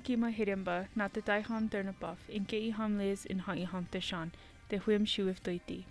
Kima 0.00 0.32
hirimba 0.34 0.86
na 0.94 1.08
te 1.08 1.20
taiham 1.20 1.68
turnapaf 1.68 2.16
in 2.28 2.44
ke 2.44 2.58
iham 2.70 2.98
liz 2.98 3.24
in 3.24 3.40
ha 3.40 3.52
iham 3.52 3.86
teshan 3.90 4.30
te 4.68 4.78
huim 4.78 5.04
shuif 5.04 5.40
doiti. 5.40 5.84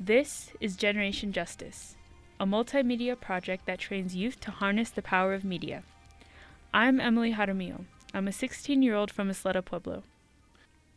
This 0.00 0.50
is 0.60 0.76
Generation 0.76 1.32
Justice, 1.32 1.96
a 2.40 2.46
multimedia 2.46 3.18
project 3.20 3.66
that 3.66 3.78
trains 3.78 4.14
youth 4.16 4.40
to 4.40 4.50
harness 4.50 4.90
the 4.90 5.02
power 5.02 5.34
of 5.34 5.44
media. 5.44 5.82
I'm 6.72 7.00
Emily 7.00 7.34
Jaramillo. 7.34 7.84
I'm 8.14 8.28
a 8.28 8.32
16 8.32 8.82
year 8.82 8.94
old 8.94 9.10
from 9.10 9.30
Isleta 9.30 9.64
Pueblo. 9.64 10.02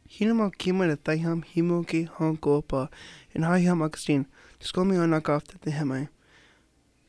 Hinamo 0.10 0.52
kima 0.56 0.88
na 0.88 0.96
taiham 0.96 1.44
himo 1.44 1.84
ke 1.84 2.10
honkopa 2.18 2.90
and 3.34 3.44
haiham 3.44 3.82
Augustine. 3.82 4.28
Just 4.60 4.74
call 4.74 4.86
me 4.86 4.98
on 4.98 5.10
knock 5.10 5.30
off 5.30 5.46
the 5.48 5.72
hemai. 5.72 6.10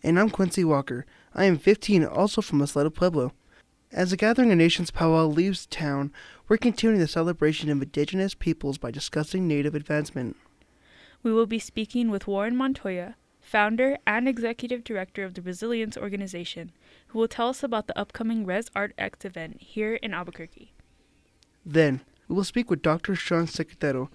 And 0.02 0.18
I'm 0.18 0.30
Quincy 0.30 0.64
Walker. 0.64 1.06
I 1.34 1.44
am 1.44 1.58
15, 1.58 2.04
also 2.04 2.42
from 2.42 2.60
Isleta 2.60 2.92
Pueblo. 2.92 3.32
As 3.94 4.10
the 4.10 4.16
Gathering 4.16 4.50
of 4.50 4.56
Nations 4.56 4.90
powwow 4.90 5.26
leaves 5.26 5.66
town, 5.66 6.14
we're 6.48 6.56
continuing 6.56 6.98
the 6.98 7.06
celebration 7.06 7.68
of 7.68 7.82
indigenous 7.82 8.34
peoples 8.34 8.78
by 8.78 8.90
discussing 8.90 9.46
native 9.46 9.74
advancement. 9.74 10.38
We 11.22 11.30
will 11.30 11.44
be 11.44 11.58
speaking 11.58 12.10
with 12.10 12.26
Warren 12.26 12.56
Montoya, 12.56 13.16
founder 13.38 13.98
and 14.06 14.26
executive 14.26 14.82
director 14.82 15.24
of 15.24 15.34
the 15.34 15.42
Resilience 15.42 15.98
Organization, 15.98 16.72
who 17.08 17.18
will 17.18 17.28
tell 17.28 17.50
us 17.50 17.62
about 17.62 17.86
the 17.86 17.98
upcoming 17.98 18.46
Res 18.46 18.70
Art 18.74 18.94
X 18.96 19.26
event 19.26 19.60
here 19.60 19.96
in 19.96 20.14
Albuquerque. 20.14 20.72
Then, 21.66 22.00
we 22.28 22.34
will 22.34 22.44
speak 22.44 22.70
with 22.70 22.80
Dr. 22.80 23.14
Sean 23.14 23.44
Secatero, 23.44 24.08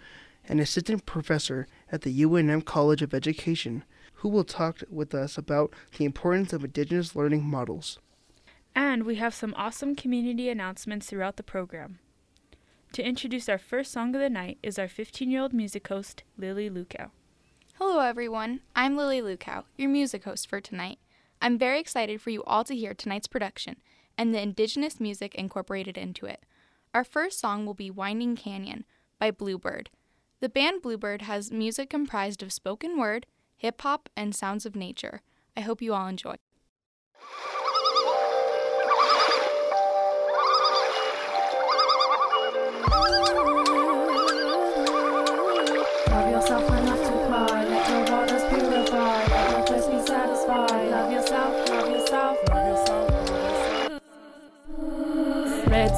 an 0.48 0.59
assistant 0.59 1.05
professor 1.05 1.67
at 1.92 2.02
the 2.02 2.23
UNM 2.23 2.66
College 2.66 3.03
of 3.03 3.14
Education, 3.14 3.83
who 4.16 4.30
will 4.30 4.44
talk 4.44 4.81
with 4.89 5.14
us 5.14 5.38
about 5.38 5.72
the 6.00 6.05
importance 6.05 6.52
of 6.52 6.64
indigenous 6.64 7.16
learning 7.16 7.44
models. 7.44 8.00
And 8.78 9.08
we 9.08 9.16
have 9.16 9.33
some 9.33 9.56
awesome 9.58 9.95
community 9.95 10.50
announcements 10.50 11.08
throughout 11.08 11.38
the 11.38 11.42
program. 11.42 11.97
To 12.92 13.03
introduce 13.03 13.50
our 13.50 13.58
first 13.58 13.92
song 13.92 14.14
of 14.14 14.22
the 14.22 14.30
night 14.30 14.59
is 14.61 14.78
our 14.78 14.88
15 14.88 15.31
year 15.31 15.42
old 15.42 15.52
music 15.52 15.88
host, 15.88 16.22
Lily 16.38 16.70
Lukow. 16.70 17.09
Hello, 17.80 18.02
everyone. 18.02 18.59
I'm 18.75 18.95
Lily 18.95 19.20
Lukow, 19.20 19.64
your 19.78 19.89
music 19.89 20.25
host 20.25 20.48
for 20.48 20.61
tonight. 20.61 21.00
I'm 21.42 21.58
very 21.58 21.80
excited 21.80 22.22
for 22.22 22.30
you 22.30 22.44
all 22.44 22.64
to 22.66 22.75
hear 22.75 22.94
tonight's 22.94 23.25
production 23.25 23.78
and 24.16 24.31
the 24.31 24.44
indigenous 24.44 25.00
music 25.00 25.33
incorporated 25.33 25.98
into 25.98 26.28
it. 26.28 26.44
Our 26.94 27.03
first 27.03 27.39
song 27.39 27.66
will 27.66 27.73
be 27.73 27.89
Winding 27.89 28.36
Canyon 28.36 28.86
by 29.17 29.31
Bluebird. 29.31 29.89
The 30.39 30.50
band 30.50 30.83
Bluebird 30.83 31.23
has 31.23 31.50
music 31.52 31.89
comprised 31.89 32.44
of 32.44 32.53
spoken 32.53 33.00
word, 33.00 33.25
hip 33.55 33.81
hop, 33.81 34.08
and 34.16 34.36
sounds 34.36 34.67
of 34.67 34.75
nature. 34.75 35.22
I 35.55 35.61
hope 35.61 35.81
you 35.81 35.95
all 35.95 36.05
enjoy. 36.05 36.36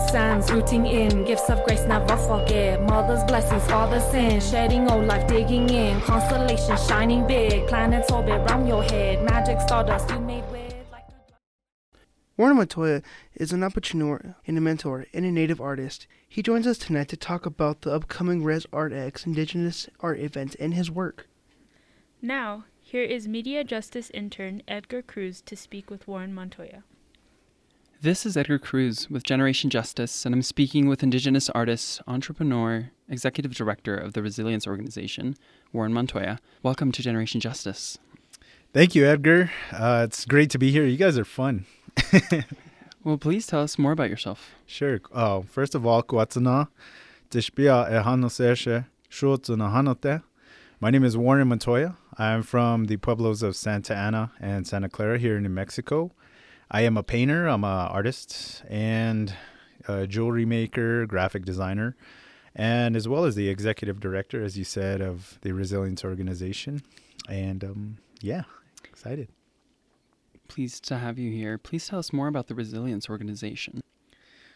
Sands 0.09 0.51
rooting 0.51 0.85
in, 0.85 1.23
gifts 1.25 1.49
of 1.49 1.63
grace 1.65 1.83
never 1.85 2.17
forget. 2.17 2.81
Mother's 2.81 3.23
blessings, 3.25 3.63
father's 3.65 4.03
sin, 4.11 4.39
shedding 4.41 4.89
old 4.89 5.05
life, 5.05 5.27
digging 5.27 5.69
in. 5.69 6.01
Constellations 6.01 6.85
shining 6.87 7.25
big, 7.27 7.67
planets 7.67 8.11
orbit 8.11 8.41
round 8.49 8.67
your 8.67 8.83
head. 8.83 9.23
Magic 9.23 9.59
stardust 9.61 10.09
you 10.09 10.19
Warren 12.39 12.55
Montoya 12.55 13.01
is 13.35 13.51
an 13.51 13.65
entrepreneur 13.65 14.37
and 14.47 14.57
a 14.57 14.61
mentor 14.61 15.05
and 15.13 15.25
a 15.25 15.29
native 15.29 15.59
artist. 15.59 16.07
He 16.25 16.41
joins 16.41 16.65
us 16.65 16.77
tonight 16.77 17.09
to 17.09 17.17
talk 17.17 17.45
about 17.45 17.81
the 17.81 17.91
upcoming 17.91 18.45
Res 18.45 18.65
Art 18.71 18.93
X 18.93 19.25
Indigenous 19.25 19.89
art 19.99 20.21
event 20.21 20.55
and 20.57 20.73
his 20.73 20.89
work. 20.89 21.27
Now, 22.21 22.63
here 22.79 23.03
is 23.03 23.27
Media 23.27 23.65
Justice 23.65 24.09
intern 24.11 24.63
Edgar 24.69 25.01
Cruz 25.01 25.41
to 25.41 25.57
speak 25.57 25.89
with 25.89 26.07
Warren 26.07 26.33
Montoya. 26.33 26.83
This 28.01 28.25
is 28.25 28.37
Edgar 28.37 28.57
Cruz 28.57 29.09
with 29.09 29.23
Generation 29.23 29.69
Justice, 29.69 30.25
and 30.25 30.33
I'm 30.33 30.41
speaking 30.41 30.87
with 30.87 31.03
Indigenous 31.03 31.49
artist, 31.49 32.01
entrepreneur, 32.07 32.91
executive 33.09 33.53
director 33.53 33.97
of 33.97 34.13
the 34.13 34.23
Resilience 34.23 34.65
Organization, 34.65 35.35
Warren 35.73 35.91
Montoya. 35.91 36.39
Welcome 36.63 36.93
to 36.93 37.01
Generation 37.01 37.41
Justice. 37.41 37.97
Thank 38.71 38.95
you, 38.95 39.05
Edgar. 39.05 39.51
Uh, 39.73 40.03
it's 40.07 40.23
great 40.23 40.49
to 40.51 40.57
be 40.57 40.71
here. 40.71 40.85
You 40.85 40.95
guys 40.95 41.17
are 41.17 41.25
fun. 41.25 41.65
Well, 43.03 43.17
please 43.17 43.47
tell 43.47 43.61
us 43.61 43.77
more 43.79 43.93
about 43.93 44.09
yourself. 44.09 44.51
Sure. 44.65 44.99
Oh, 45.13 45.43
first 45.43 45.73
of 45.73 45.85
all, 45.85 46.03
hanote. 49.69 50.23
My 50.81 50.89
name 50.89 51.05
is 51.05 51.15
Warren 51.15 51.47
Montoya. 51.47 51.95
I'm 52.17 52.43
from 52.43 52.85
the 52.85 52.97
pueblos 52.97 53.41
of 53.41 53.55
Santa 53.55 53.95
Ana 53.95 54.31
and 54.41 54.67
Santa 54.67 54.89
Clara 54.89 55.17
here 55.17 55.37
in 55.37 55.43
New 55.43 55.49
Mexico. 55.49 56.11
I 56.69 56.81
am 56.81 56.97
a 56.97 57.03
painter, 57.03 57.47
I'm 57.47 57.63
an 57.63 57.69
artist, 57.69 58.63
and 58.67 59.33
a 59.87 60.05
jewelry 60.05 60.45
maker, 60.45 61.05
graphic 61.05 61.45
designer, 61.45 61.95
and 62.53 62.95
as 62.97 63.07
well 63.07 63.23
as 63.23 63.35
the 63.35 63.47
executive 63.47 63.99
director, 63.99 64.43
as 64.43 64.57
you 64.57 64.65
said, 64.65 65.01
of 65.01 65.39
the 65.41 65.53
Resilience 65.53 66.03
Organization. 66.03 66.83
And 67.29 67.63
um, 67.63 67.97
yeah, 68.21 68.43
excited. 68.83 69.29
Pleased 70.49 70.83
to 70.85 70.97
have 70.97 71.17
you 71.17 71.31
here. 71.31 71.57
Please 71.57 71.87
tell 71.87 71.99
us 71.99 72.11
more 72.11 72.27
about 72.27 72.47
the 72.47 72.55
Resilience 72.55 73.09
Organization. 73.09 73.79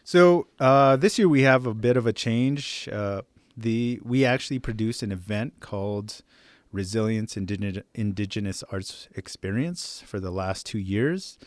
So 0.02 0.48
uh, 0.60 0.96
this 0.96 1.18
year 1.18 1.28
we 1.28 1.42
have 1.42 1.64
a 1.64 1.72
bit 1.72 1.96
of 1.96 2.06
a 2.06 2.12
change. 2.12 2.88
Uh, 2.92 3.22
the 3.56 4.00
we 4.04 4.24
actually 4.24 4.58
produced 4.58 5.02
an 5.02 5.12
event 5.12 5.60
called 5.60 6.20
Resilience 6.72 7.36
Indigena- 7.36 7.84
Indigenous 7.94 8.62
Arts 8.70 9.08
Experience 9.14 10.02
for 10.04 10.20
the 10.20 10.30
last 10.30 10.66
two 10.66 10.78
years, 10.78 11.38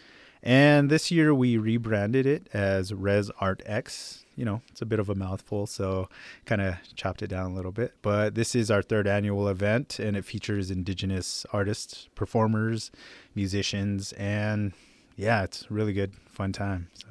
and 0.41 0.89
this 0.89 1.11
year 1.11 1.35
we 1.35 1.57
rebranded 1.57 2.25
it 2.25 2.47
as 2.53 2.93
Res 2.93 3.29
Art 3.39 3.61
X. 3.65 4.25
You 4.37 4.45
know, 4.45 4.61
it's 4.69 4.81
a 4.81 4.85
bit 4.85 4.99
of 4.99 5.09
a 5.09 5.15
mouthful, 5.15 5.67
so 5.67 6.07
kind 6.45 6.61
of 6.61 6.75
chopped 6.95 7.21
it 7.21 7.27
down 7.27 7.51
a 7.51 7.53
little 7.53 7.73
bit. 7.73 7.95
But 8.01 8.35
this 8.35 8.55
is 8.55 8.71
our 8.71 8.81
third 8.81 9.07
annual 9.07 9.49
event, 9.49 9.99
and 9.99 10.15
it 10.15 10.23
features 10.23 10.71
Indigenous 10.71 11.45
artists, 11.51 12.07
performers, 12.15 12.91
musicians, 13.35 14.13
and 14.13 14.71
yeah, 15.17 15.43
it's 15.43 15.63
a 15.69 15.73
really 15.73 15.91
good, 15.91 16.13
fun 16.29 16.53
time. 16.53 16.87
So. 16.93 17.07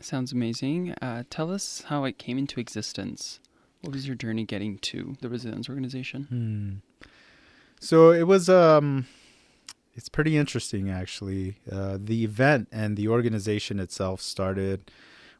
Sounds 0.00 0.32
amazing. 0.32 0.92
Uh, 1.00 1.22
tell 1.30 1.52
us 1.52 1.84
how 1.86 2.04
it 2.04 2.18
came 2.18 2.36
into 2.36 2.58
existence. 2.58 3.38
What 3.82 3.92
was 3.92 4.06
your 4.06 4.16
journey 4.16 4.44
getting 4.44 4.78
to 4.78 5.16
the 5.20 5.28
Resilience 5.28 5.68
Organization? 5.68 6.82
Hmm. 7.02 7.06
So 7.80 8.12
it 8.12 8.28
was 8.28 8.48
um 8.48 9.06
it's 9.94 10.08
pretty 10.08 10.36
interesting 10.36 10.90
actually. 10.90 11.56
Uh, 11.70 11.98
the 12.00 12.24
event 12.24 12.68
and 12.72 12.96
the 12.96 13.08
organization 13.08 13.80
itself 13.80 14.20
started 14.20 14.90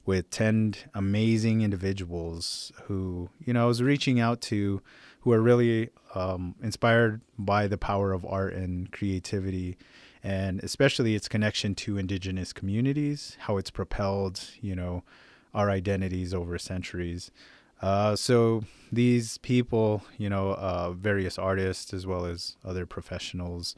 with 0.04 0.30
10 0.30 0.74
amazing 0.94 1.62
individuals 1.62 2.72
who, 2.84 3.30
you 3.44 3.52
know, 3.52 3.64
I 3.64 3.66
was 3.66 3.82
reaching 3.82 4.18
out 4.18 4.40
to 4.42 4.82
who 5.20 5.32
are 5.32 5.40
really 5.40 5.90
um, 6.14 6.54
inspired 6.62 7.20
by 7.38 7.66
the 7.68 7.78
power 7.78 8.12
of 8.12 8.24
art 8.26 8.54
and 8.54 8.90
creativity 8.90 9.76
and 10.22 10.62
especially 10.62 11.14
its 11.14 11.28
connection 11.28 11.74
to 11.74 11.98
indigenous 11.98 12.52
communities, 12.52 13.36
how 13.40 13.56
it's 13.56 13.70
propelled, 13.70 14.40
you 14.60 14.74
know, 14.74 15.02
our 15.52 15.68
identities 15.68 16.32
over 16.32 16.58
centuries. 16.58 17.30
Uh, 17.80 18.14
so 18.14 18.62
these 18.92 19.38
people, 19.38 20.04
you 20.16 20.30
know, 20.30 20.54
uh, 20.54 20.92
various 20.92 21.38
artists 21.38 21.92
as 21.92 22.06
well 22.06 22.24
as 22.24 22.56
other 22.64 22.86
professionals, 22.86 23.74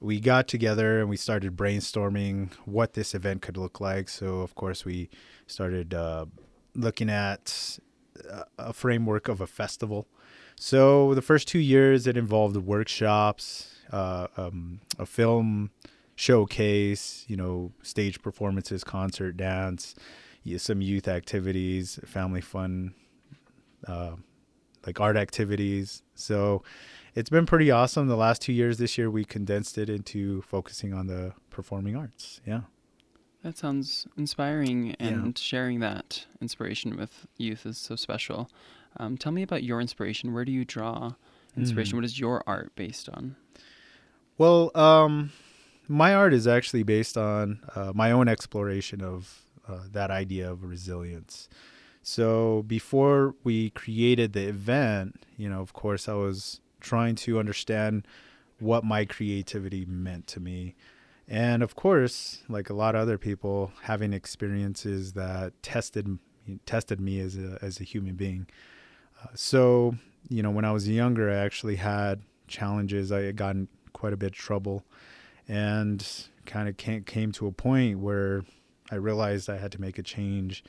we 0.00 0.20
got 0.20 0.46
together 0.46 1.00
and 1.00 1.08
we 1.08 1.16
started 1.16 1.56
brainstorming 1.56 2.52
what 2.66 2.92
this 2.92 3.14
event 3.14 3.40
could 3.40 3.56
look 3.56 3.80
like. 3.80 4.10
So 4.10 4.40
of 4.40 4.54
course 4.54 4.84
we 4.84 5.08
started 5.46 5.94
uh, 5.94 6.26
looking 6.74 7.10
at 7.10 7.78
a- 8.28 8.46
a 8.58 8.72
framework 8.72 9.28
of 9.28 9.40
a 9.40 9.46
festival. 9.46 10.06
So 10.56 11.14
the 11.14 11.22
first 11.22 11.48
two 11.48 11.58
years 11.58 12.06
it 12.06 12.16
involved 12.16 12.56
workshops, 12.56 13.74
uh, 13.92 14.28
um, 14.36 14.80
a 14.98 15.06
film 15.06 15.70
showcase, 16.16 17.24
you 17.28 17.36
know, 17.36 17.72
stage 17.82 18.22
performances, 18.22 18.84
concert, 18.84 19.36
dance, 19.36 19.94
some 20.58 20.80
youth 20.80 21.08
activities, 21.08 21.98
family 22.04 22.40
fun, 22.40 22.94
uh, 23.86 24.16
like 24.86 25.00
art 25.00 25.16
activities. 25.16 26.02
So 26.14 26.62
it's 27.14 27.30
been 27.30 27.46
pretty 27.46 27.70
awesome. 27.70 28.08
The 28.08 28.16
last 28.16 28.42
two 28.42 28.52
years, 28.52 28.78
this 28.78 28.96
year, 28.98 29.10
we 29.10 29.24
condensed 29.24 29.78
it 29.78 29.88
into 29.88 30.42
focusing 30.42 30.92
on 30.92 31.06
the 31.06 31.32
performing 31.50 31.96
arts. 31.96 32.40
Yeah. 32.46 32.62
That 33.44 33.58
sounds 33.58 34.06
inspiring, 34.16 34.96
and 34.98 35.36
sharing 35.36 35.80
that 35.80 36.24
inspiration 36.40 36.96
with 36.96 37.26
youth 37.36 37.66
is 37.66 37.76
so 37.76 37.94
special. 37.94 38.48
Um, 38.96 39.18
tell 39.18 39.32
me 39.32 39.42
about 39.42 39.62
your 39.62 39.82
inspiration. 39.82 40.32
Where 40.32 40.46
do 40.46 40.50
you 40.50 40.64
draw 40.64 41.12
inspiration? 41.54 41.92
Mm. 41.92 41.96
What 41.98 42.04
is 42.06 42.18
your 42.18 42.42
art 42.46 42.74
based 42.74 43.10
on? 43.10 43.36
Well, 44.38 44.70
um, 44.74 45.30
my 45.88 46.14
art 46.14 46.32
is 46.32 46.46
actually 46.46 46.84
based 46.84 47.18
on 47.18 47.60
uh, 47.74 47.92
my 47.94 48.12
own 48.12 48.28
exploration 48.28 49.02
of 49.02 49.44
uh, 49.68 49.80
that 49.92 50.10
idea 50.10 50.50
of 50.50 50.64
resilience. 50.64 51.50
So 52.02 52.64
before 52.66 53.34
we 53.44 53.68
created 53.70 54.32
the 54.32 54.48
event, 54.48 55.22
you 55.36 55.50
know, 55.50 55.60
of 55.60 55.74
course, 55.74 56.08
I 56.08 56.14
was 56.14 56.60
trying 56.80 57.14
to 57.16 57.38
understand 57.38 58.06
what 58.58 58.84
my 58.84 59.04
creativity 59.04 59.84
meant 59.84 60.26
to 60.28 60.40
me. 60.40 60.76
And 61.28 61.62
of 61.62 61.74
course, 61.74 62.42
like 62.48 62.68
a 62.68 62.74
lot 62.74 62.94
of 62.94 63.00
other 63.00 63.18
people, 63.18 63.72
having 63.82 64.12
experiences 64.12 65.12
that 65.14 65.54
tested 65.62 66.18
tested 66.66 67.00
me 67.00 67.20
as 67.20 67.36
a 67.38 67.58
as 67.62 67.80
a 67.80 67.84
human 67.84 68.14
being. 68.14 68.46
Uh, 69.22 69.28
so, 69.34 69.94
you 70.28 70.42
know, 70.42 70.50
when 70.50 70.64
I 70.64 70.72
was 70.72 70.88
younger, 70.88 71.30
I 71.30 71.36
actually 71.36 71.76
had 71.76 72.22
challenges. 72.46 73.10
I 73.10 73.22
had 73.22 73.36
gotten 73.36 73.68
quite 73.94 74.12
a 74.12 74.16
bit 74.16 74.32
of 74.32 74.32
trouble, 74.32 74.84
and 75.48 76.06
kind 76.44 76.68
of 76.68 76.76
came 76.76 77.32
to 77.32 77.46
a 77.46 77.52
point 77.52 78.00
where 78.00 78.44
I 78.90 78.96
realized 78.96 79.48
I 79.48 79.56
had 79.56 79.72
to 79.72 79.80
make 79.80 79.98
a 79.98 80.02
change, 80.02 80.62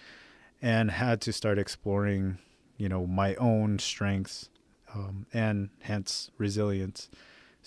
and 0.62 0.90
had 0.90 1.20
to 1.22 1.34
start 1.34 1.60
exploring, 1.60 2.38
you 2.78 2.88
know, 2.88 3.06
my 3.06 3.36
own 3.36 3.78
strengths, 3.80 4.50
um, 4.94 5.26
and 5.34 5.70
hence 5.82 6.32
resilience. 6.38 7.10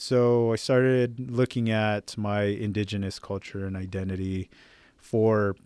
So 0.00 0.52
I 0.52 0.56
started 0.56 1.28
looking 1.28 1.70
at 1.70 2.16
my 2.16 2.42
indigenous 2.42 3.18
culture 3.18 3.66
and 3.66 3.76
identity 3.76 4.48
for, 4.96 5.56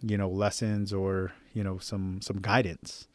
you 0.00 0.16
know, 0.16 0.30
lessons 0.30 0.94
or 0.94 1.32
you 1.52 1.62
know 1.62 1.76
some 1.76 2.22
some 2.22 2.38
guidance. 2.40 3.06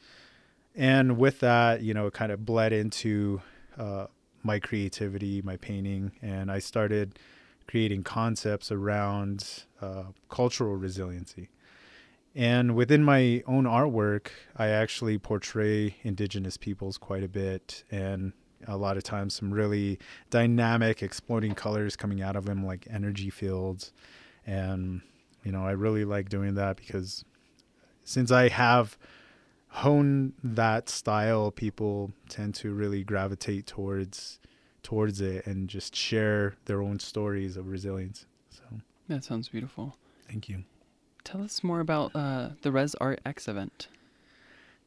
And 0.76 1.18
with 1.18 1.40
that 1.40 1.82
you 1.82 1.96
know 1.96 2.06
it 2.06 2.14
kind 2.14 2.32
of 2.32 2.46
bled 2.46 2.74
into 2.74 3.42
uh, 3.76 4.06
my 4.44 4.60
creativity 4.60 5.42
my 5.42 5.58
painting 5.58 6.12
and 6.22 6.52
i 6.52 6.60
started 6.60 7.18
creating 7.68 8.04
concepts 8.04 8.72
around 8.72 9.64
uh, 9.82 10.04
cultural 10.30 10.76
resiliency. 10.76 11.50
And 12.36 12.76
within 12.76 13.04
my 13.04 13.42
own 13.48 13.64
artwork 13.64 14.28
i 14.56 14.68
actually 14.68 15.18
portray 15.18 15.96
indigenous 16.04 16.56
peoples 16.56 17.00
quite 17.00 17.24
a 17.24 17.28
bit 17.28 17.84
and 17.90 18.34
a 18.68 18.78
lot 18.78 18.98
of 18.98 19.04
times 19.04 19.34
some 19.34 19.54
really 19.54 19.98
dynamic 20.30 21.02
exploding 21.02 21.56
colors 21.56 21.96
coming 21.96 22.22
out 22.22 22.36
of 22.36 22.46
them 22.46 22.66
like 22.66 22.88
energy 22.90 23.30
fields 23.30 23.92
and 24.46 25.02
you 25.44 25.52
know 25.52 25.66
i 25.66 25.72
really 25.72 26.06
like 26.06 26.30
doing 26.30 26.56
that 26.56 26.78
because 26.78 27.24
since 28.08 28.32
I 28.32 28.48
have 28.48 28.98
honed 29.68 30.34
that 30.42 30.88
style, 30.88 31.52
people 31.52 32.14
tend 32.30 32.56
to 32.56 32.74
really 32.74 33.04
gravitate 33.04 33.68
towards 33.68 34.40
towards 34.82 35.20
it 35.20 35.46
and 35.46 35.68
just 35.68 35.94
share 35.94 36.56
their 36.66 36.82
own 36.82 37.00
stories 37.00 37.58
of 37.58 37.68
resilience. 37.68 38.26
So 38.50 38.64
that 39.10 39.26
sounds 39.26 39.50
beautiful. 39.50 39.98
Thank 40.26 40.48
you. 40.48 40.64
Tell 41.26 41.44
us 41.44 41.62
more 41.66 41.82
about 41.82 42.16
uh, 42.16 42.52
the 42.62 42.72
Res 42.72 42.96
Art 42.96 43.20
X 43.26 43.50
event. 43.50 43.90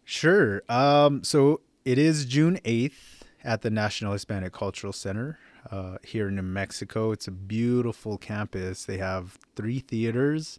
Sure. 0.02 0.62
Um, 0.70 1.22
so 1.22 1.60
it 1.84 1.98
is 1.98 2.24
June 2.24 2.58
eighth 2.64 3.19
at 3.44 3.62
the 3.62 3.70
National 3.70 4.12
Hispanic 4.12 4.52
Cultural 4.52 4.92
Center 4.92 5.38
uh, 5.70 5.96
here 6.02 6.28
in 6.28 6.36
New 6.36 6.42
Mexico. 6.42 7.12
It's 7.12 7.28
a 7.28 7.32
beautiful 7.32 8.18
campus. 8.18 8.84
They 8.84 8.98
have 8.98 9.38
three 9.56 9.80
theaters, 9.80 10.58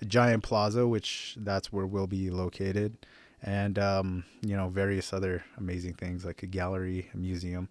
a 0.00 0.04
giant 0.04 0.42
plaza, 0.42 0.86
which 0.86 1.36
that's 1.38 1.72
where 1.72 1.86
we'll 1.86 2.06
be 2.06 2.30
located, 2.30 2.96
and 3.42 3.78
um, 3.78 4.24
you 4.40 4.56
know 4.56 4.68
various 4.68 5.12
other 5.12 5.44
amazing 5.58 5.94
things 5.94 6.24
like 6.24 6.42
a 6.42 6.46
gallery, 6.46 7.10
a 7.14 7.16
museum. 7.16 7.68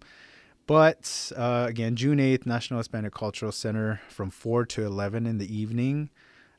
But 0.66 1.32
uh, 1.36 1.66
again, 1.68 1.96
June 1.96 2.18
8th, 2.18 2.46
National 2.46 2.78
Hispanic 2.78 3.12
Cultural 3.12 3.52
Center 3.52 4.00
from 4.08 4.30
4 4.30 4.64
to 4.66 4.86
11 4.86 5.26
in 5.26 5.38
the 5.38 5.54
evening. 5.54 6.08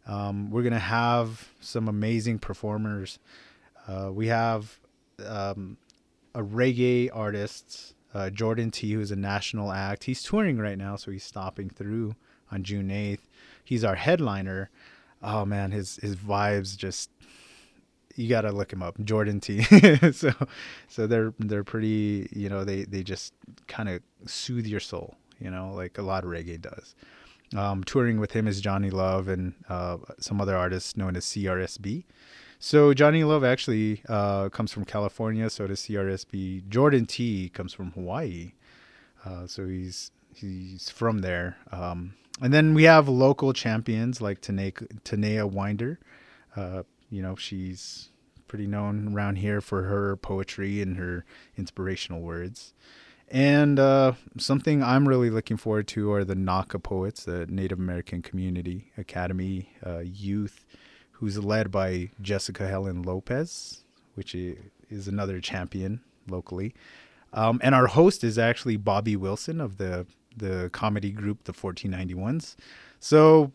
Um, 0.05 0.51
we're 0.51 0.61
going 0.61 0.73
to 0.73 0.79
have 0.79 1.49
some 1.61 1.87
amazing 1.87 2.39
performers. 2.39 3.19
Uh, 3.87 4.09
we 4.11 4.27
have 4.27 4.77
um, 5.25 5.77
a 6.35 6.41
reggae 6.41 7.09
artist 7.13 7.93
uh, 8.13 8.29
Jordan 8.29 8.71
T, 8.71 8.93
who's 8.93 9.11
a 9.11 9.15
national 9.15 9.71
act. 9.71 10.03
He's 10.03 10.21
touring 10.21 10.57
right 10.57 10.77
now, 10.77 10.95
so 10.95 11.11
he's 11.11 11.23
stopping 11.23 11.69
through 11.69 12.15
on 12.51 12.63
June 12.63 12.89
8th. 12.89 13.21
He's 13.63 13.83
our 13.83 13.95
headliner. 13.95 14.69
Oh 15.21 15.45
man, 15.45 15.71
his 15.71 15.97
his 15.97 16.15
vibes 16.15 16.77
just 16.77 17.09
you 18.15 18.29
gotta 18.29 18.51
look 18.51 18.71
him 18.71 18.83
up, 18.83 18.99
Jordan 19.03 19.39
T. 19.39 19.63
so 20.11 20.31
so 20.87 21.07
they're 21.07 21.33
they're 21.39 21.63
pretty, 21.63 22.29
you 22.31 22.49
know, 22.49 22.63
they 22.63 22.83
they 22.83 23.03
just 23.03 23.33
kind 23.67 23.89
of 23.89 24.01
soothe 24.25 24.67
your 24.67 24.81
soul, 24.81 25.15
you 25.39 25.49
know, 25.49 25.71
like 25.73 25.97
a 25.97 26.01
lot 26.01 26.23
of 26.23 26.29
reggae 26.29 26.61
does. 26.61 26.93
Um, 27.55 27.83
touring 27.83 28.19
with 28.19 28.31
him 28.31 28.47
is 28.47 28.61
Johnny 28.61 28.89
Love 28.89 29.27
and 29.27 29.53
uh, 29.69 29.97
some 30.19 30.41
other 30.41 30.57
artists 30.57 30.97
known 30.97 31.15
as 31.15 31.25
CRSB. 31.25 32.03
So 32.63 32.93
Johnny 32.93 33.25
Love 33.25 33.43
actually 33.43 34.01
uh, 34.07 34.47
comes 34.47 34.71
from 34.71 34.85
California. 34.85 35.49
So 35.49 35.67
does 35.67 35.81
CRSB. 35.81 36.69
Jordan 36.69 37.05
T 37.05 37.49
comes 37.49 37.73
from 37.73 37.91
Hawaii. 37.91 38.53
Uh, 39.25 39.47
so 39.47 39.67
he's 39.67 40.11
he's 40.33 40.89
from 40.89 41.17
there. 41.17 41.57
Um, 41.73 42.13
and 42.41 42.53
then 42.53 42.73
we 42.73 42.83
have 42.83 43.09
local 43.09 43.51
champions 43.51 44.21
like 44.21 44.39
Tanaya 44.39 45.45
Winder. 45.45 45.99
Uh, 46.55 46.83
you 47.09 47.21
know, 47.21 47.35
she's 47.35 48.11
pretty 48.47 48.65
known 48.65 49.13
around 49.13 49.39
here 49.39 49.59
for 49.59 49.83
her 49.83 50.15
poetry 50.15 50.81
and 50.81 50.95
her 50.95 51.25
inspirational 51.57 52.21
words. 52.21 52.73
And 53.27 53.77
uh, 53.77 54.13
something 54.37 54.81
I'm 54.81 55.05
really 55.05 55.29
looking 55.29 55.57
forward 55.57 55.89
to 55.89 56.13
are 56.13 56.23
the 56.23 56.35
NACA 56.35 56.81
poets, 56.81 57.25
the 57.25 57.45
Native 57.45 57.79
American 57.79 58.21
Community 58.21 58.89
Academy 58.97 59.73
uh, 59.85 59.99
youth 59.99 60.65
who's 61.23 61.37
led 61.37 61.71
by 61.71 62.09
Jessica 62.21 62.67
Helen 62.67 63.01
Lopez, 63.01 63.85
which 64.15 64.35
is 64.35 65.07
another 65.07 65.39
champion 65.39 66.01
locally. 66.27 66.73
Um, 67.31 67.61
and 67.63 67.73
our 67.73 67.87
host 67.87 68.25
is 68.25 68.37
actually 68.37 68.75
Bobby 68.75 69.15
Wilson 69.15 69.61
of 69.61 69.77
the 69.77 70.05
the 70.35 70.69
comedy 70.73 71.11
group 71.11 71.45
the 71.45 71.53
1491s. 71.53 72.57
So, 72.99 73.53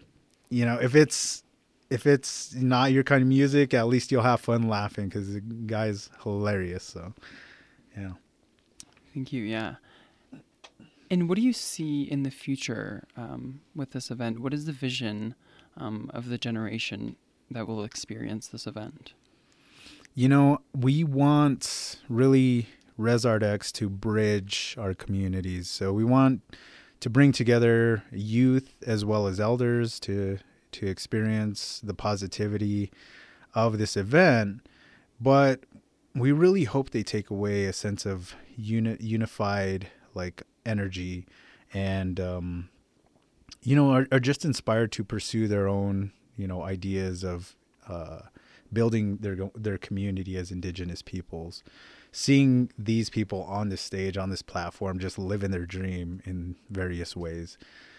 you 0.49 0.65
know, 0.65 0.79
if 0.81 0.95
it's 0.95 1.43
if 1.91 2.07
it's 2.07 2.55
not 2.55 2.91
your 2.91 3.03
kind 3.05 3.21
of 3.21 3.29
music, 3.29 3.75
at 3.75 3.87
least 3.87 4.11
you'll 4.11 4.23
have 4.23 4.41
fun 4.41 4.67
laughing 4.67 5.09
because 5.09 5.35
the 5.35 5.41
guy's 5.43 6.09
hilarious. 6.23 6.85
So, 6.85 7.13
yeah. 7.95 8.13
Thank 9.13 9.31
you. 9.35 9.43
Yeah. 9.43 9.75
And 11.11 11.29
what 11.29 11.37
do 11.37 11.43
you 11.43 11.53
see 11.53 12.05
in 12.05 12.23
the 12.23 12.31
future 12.31 13.05
um, 13.15 13.61
with 13.75 13.91
this 13.91 14.11
event? 14.11 14.39
What 14.39 14.55
is 14.55 14.65
the 14.65 14.73
vision 14.73 15.35
um, 15.77 16.11
of 16.15 16.31
the 16.31 16.39
generation 16.39 17.17
that 17.51 17.67
will 17.67 17.85
experience 17.85 18.49
this 18.49 18.67
event? 18.67 19.13
You 20.15 20.29
know, 20.29 20.61
we 20.75 21.05
want 21.05 22.01
really 22.09 22.69
ResArtX 22.99 23.73
to 23.73 23.89
bridge 23.89 24.75
our 24.79 24.95
communities. 24.95 25.69
So 25.69 25.93
we 25.93 26.05
want 26.05 26.43
to 27.01 27.09
bring 27.09 27.33
together 27.33 28.03
youth 28.11 28.75
as 28.87 29.05
well 29.05 29.27
as 29.27 29.39
elders 29.39 30.01
to 30.01 30.39
to 30.71 30.87
experience 30.87 31.81
the 31.83 31.95
positivity 31.95 32.91
of 33.55 33.79
this 33.79 33.97
event, 33.97 34.69
but 35.19 35.61
we 36.15 36.31
really 36.31 36.65
hope 36.65 36.91
they 36.91 37.03
take 37.03 37.31
away 37.31 37.65
a 37.65 37.73
sense 37.73 38.05
of 38.05 38.35
uni- 38.55 38.99
unified 39.01 39.89
like 40.15 40.43
energy 40.67 41.27
and 41.73 42.21
um, 42.21 42.69
you 43.63 43.75
know 43.75 43.93
are, 43.93 44.07
are 44.13 44.21
just 44.21 44.45
inspired 44.45 44.93
to 44.93 45.05
pursue 45.05 45.49
their 45.49 45.69
own 45.69 46.13
you 46.39 46.47
know 46.47 46.63
ideas 46.63 47.25
of 47.25 47.55
uh, 47.87 48.21
building 48.73 49.19
their 49.19 49.37
their 49.55 49.79
community 49.79 50.37
as 50.37 50.51
indigenous 50.51 51.03
peoples. 51.03 51.63
Seeing 52.11 52.71
these 52.79 53.11
people 53.11 53.43
on 53.43 53.69
this 53.69 53.83
stage 53.83 54.17
on 54.17 54.31
this 54.31 54.41
platform 54.41 54.99
just 54.99 55.19
living 55.19 55.51
their 55.51 55.67
dream 55.67 56.23
in 56.25 56.57
various 56.71 57.15
ways. 57.15 57.59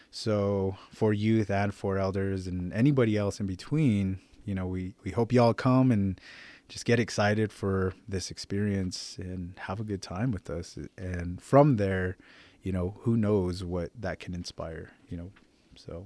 So 0.09 0.75
for 0.91 1.13
youth 1.13 1.51
and 1.51 1.73
for 1.73 1.99
elders 1.99 2.47
and 2.47 2.73
anybody 2.73 3.15
else 3.15 3.39
in 3.39 3.45
between 3.45 4.19
you 4.45 4.55
know 4.55 4.65
we 4.65 4.95
we 5.03 5.11
hope 5.11 5.31
y'all 5.31 5.53
come 5.53 5.91
and 5.91 6.19
just 6.67 6.85
get 6.85 6.99
excited 6.99 7.51
for 7.51 7.93
this 8.07 8.29
experience 8.29 9.17
and 9.19 9.53
have 9.57 9.79
a 9.79 9.83
good 9.83 10.01
time 10.01 10.31
with 10.31 10.49
us. 10.49 10.77
And 10.97 11.41
from 11.41 11.77
there 11.77 12.17
you 12.63 12.71
know 12.71 12.95
who 13.01 13.15
knows 13.15 13.63
what 13.63 13.91
that 13.97 14.19
can 14.19 14.33
inspire 14.33 14.91
you 15.09 15.17
know 15.17 15.31
so 15.75 16.05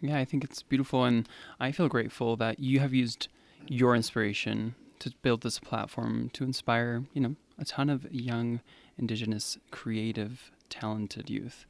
yeah, 0.00 0.18
I 0.18 0.24
think 0.24 0.44
it's 0.44 0.62
beautiful, 0.62 1.04
and 1.04 1.28
I 1.58 1.72
feel 1.72 1.88
grateful 1.88 2.36
that 2.36 2.58
you 2.58 2.80
have 2.80 2.94
used 2.94 3.28
your 3.66 3.94
inspiration 3.94 4.74
to 5.00 5.12
build 5.22 5.42
this 5.42 5.58
platform 5.58 6.30
to 6.34 6.44
inspire, 6.44 7.04
you 7.12 7.20
know, 7.20 7.36
a 7.58 7.64
ton 7.64 7.90
of 7.90 8.06
young, 8.12 8.60
indigenous, 8.96 9.58
creative, 9.70 10.50
talented 10.68 11.30
youth. 11.30 11.66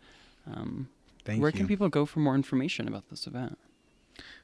Um, 0.47 0.89
Thank 1.25 1.43
where 1.43 1.51
you. 1.51 1.57
can 1.57 1.67
people 1.67 1.89
go 1.89 2.07
for 2.07 2.21
more 2.21 2.35
information 2.35 2.89
about 2.89 3.09
this 3.11 3.27
event? 3.27 3.59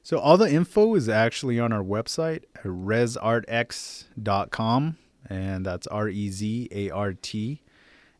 So 0.02 0.18
all 0.18 0.36
the 0.36 0.50
info 0.50 0.94
is 0.94 1.08
actually 1.08 1.58
on 1.58 1.72
our 1.72 1.82
website, 1.82 2.42
rezartx.com, 2.62 4.98
and 5.28 5.66
that's 5.66 5.86
R 5.86 6.08
E 6.08 6.30
Z 6.30 6.68
A 6.70 6.90
R 6.90 7.14
T 7.14 7.62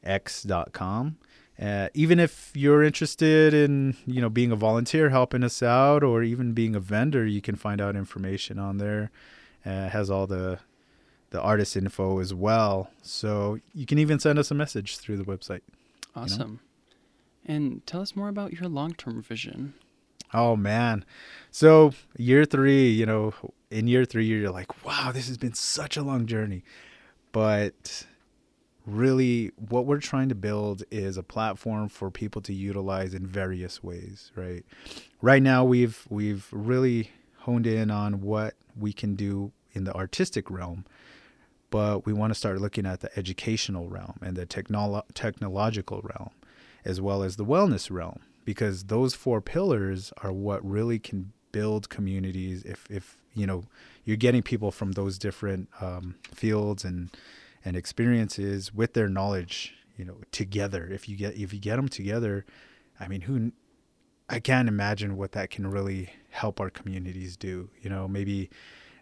X.com. 0.02 1.18
Uh, 1.60 1.88
even 1.94 2.18
if 2.18 2.50
you're 2.54 2.82
interested 2.82 3.54
in 3.54 3.96
you 4.06 4.20
know 4.20 4.28
being 4.28 4.50
a 4.50 4.56
volunteer 4.56 5.10
helping 5.10 5.44
us 5.44 5.62
out 5.62 6.02
or 6.02 6.22
even 6.22 6.52
being 6.52 6.74
a 6.74 6.80
vendor 6.80 7.24
you 7.24 7.40
can 7.40 7.54
find 7.54 7.80
out 7.80 7.94
information 7.94 8.58
on 8.58 8.78
there 8.78 9.10
uh, 9.64 9.70
it 9.70 9.90
has 9.90 10.10
all 10.10 10.26
the 10.26 10.58
the 11.30 11.40
artist 11.40 11.76
info 11.76 12.18
as 12.18 12.34
well 12.34 12.90
so 13.02 13.58
you 13.72 13.86
can 13.86 13.98
even 14.00 14.18
send 14.18 14.36
us 14.36 14.50
a 14.50 14.54
message 14.54 14.98
through 14.98 15.16
the 15.16 15.24
website 15.24 15.60
Awesome. 16.16 16.60
And 17.44 17.86
tell 17.86 18.00
us 18.00 18.16
more 18.16 18.28
about 18.28 18.52
your 18.52 18.68
long-term 18.68 19.22
vision. 19.22 19.74
Oh 20.32 20.56
man. 20.56 21.04
So 21.50 21.92
year 22.16 22.44
three, 22.44 22.88
you 22.88 23.06
know, 23.06 23.34
in 23.70 23.86
year 23.86 24.04
three, 24.04 24.24
you're 24.24 24.50
like, 24.50 24.84
wow, 24.84 25.12
this 25.12 25.28
has 25.28 25.36
been 25.36 25.54
such 25.54 25.96
a 25.96 26.02
long 26.02 26.26
journey. 26.26 26.64
But 27.32 28.06
really, 28.86 29.52
what 29.68 29.86
we're 29.86 30.00
trying 30.00 30.28
to 30.28 30.34
build 30.34 30.82
is 30.90 31.16
a 31.16 31.22
platform 31.22 31.88
for 31.88 32.10
people 32.10 32.42
to 32.42 32.52
utilize 32.52 33.14
in 33.14 33.26
various 33.26 33.82
ways, 33.82 34.30
right? 34.36 34.64
Right 35.22 35.42
now, 35.42 35.64
we've 35.64 36.04
we've 36.08 36.48
really 36.50 37.10
honed 37.38 37.66
in 37.66 37.90
on 37.90 38.20
what 38.20 38.54
we 38.78 38.92
can 38.92 39.14
do 39.14 39.52
in 39.72 39.84
the 39.84 39.94
artistic 39.94 40.50
realm, 40.50 40.84
but 41.70 42.06
we 42.06 42.12
want 42.12 42.30
to 42.30 42.38
start 42.38 42.60
looking 42.60 42.86
at 42.86 43.00
the 43.00 43.18
educational 43.18 43.88
realm 43.88 44.18
and 44.22 44.36
the 44.36 44.46
technolo- 44.46 45.04
technological 45.14 46.00
realm, 46.02 46.30
as 46.84 47.00
well 47.00 47.22
as 47.22 47.36
the 47.36 47.44
wellness 47.44 47.90
realm 47.90 48.20
because 48.44 48.84
those 48.84 49.14
four 49.14 49.40
pillars 49.40 50.12
are 50.18 50.32
what 50.32 50.64
really 50.68 50.98
can 50.98 51.32
build 51.52 51.88
communities 51.88 52.64
if 52.64 52.84
if 52.90 53.16
you 53.32 53.46
know 53.46 53.64
you're 54.04 54.16
getting 54.16 54.42
people 54.42 54.70
from 54.70 54.92
those 54.92 55.18
different 55.18 55.68
um, 55.80 56.16
fields 56.32 56.84
and 56.84 57.10
and 57.64 57.76
experiences 57.76 58.72
with 58.74 58.94
their 58.94 59.08
knowledge 59.08 59.74
you 59.96 60.04
know 60.04 60.16
together. 60.32 60.88
If 60.90 61.08
you 61.08 61.16
get 61.16 61.36
if 61.36 61.52
you 61.52 61.60
get 61.60 61.76
them 61.76 61.88
together 61.88 62.44
i 63.00 63.08
mean 63.08 63.22
who 63.22 63.50
i 64.28 64.38
can't 64.38 64.68
imagine 64.68 65.16
what 65.16 65.32
that 65.32 65.50
can 65.50 65.66
really 65.66 66.10
help 66.30 66.60
our 66.60 66.70
communities 66.70 67.36
do 67.36 67.70
you 67.82 67.90
know? 67.90 68.08
Maybe 68.08 68.50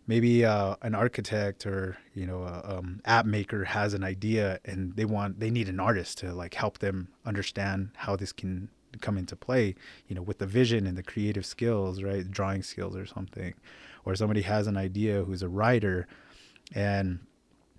maybe 0.07 0.45
uh, 0.45 0.77
an 0.83 0.95
architect 0.95 1.65
or 1.67 1.97
you 2.15 2.27
know 2.27 2.43
a 2.43 2.79
um, 2.79 3.01
app 3.05 3.25
maker 3.27 3.65
has 3.65 3.95
an 3.95 4.05
idea 4.05 4.59
and 4.65 4.95
they 4.97 5.05
want 5.05 5.41
they 5.41 5.51
need 5.51 5.69
an 5.69 5.81
artist 5.81 6.19
to 6.19 6.33
like 6.33 6.55
help 6.55 6.79
them 6.79 7.09
understand 7.25 7.91
how 7.97 8.17
this 8.17 8.33
can 8.33 8.69
come 9.01 9.17
into 9.17 9.35
play 9.35 9.75
you 10.07 10.15
know 10.15 10.23
with 10.23 10.39
the 10.39 10.47
vision 10.47 10.87
and 10.87 10.99
the 10.99 11.03
creative 11.03 11.47
skills 11.47 12.03
right? 12.03 12.31
Drawing 12.31 12.63
skills 12.63 12.97
or 12.97 13.07
something. 13.07 13.55
Or 14.05 14.17
somebody 14.17 14.43
has 14.43 14.67
an 14.67 14.77
idea 14.77 15.23
who's 15.23 15.43
a 15.43 15.49
writer 15.49 16.09
and 16.75 17.21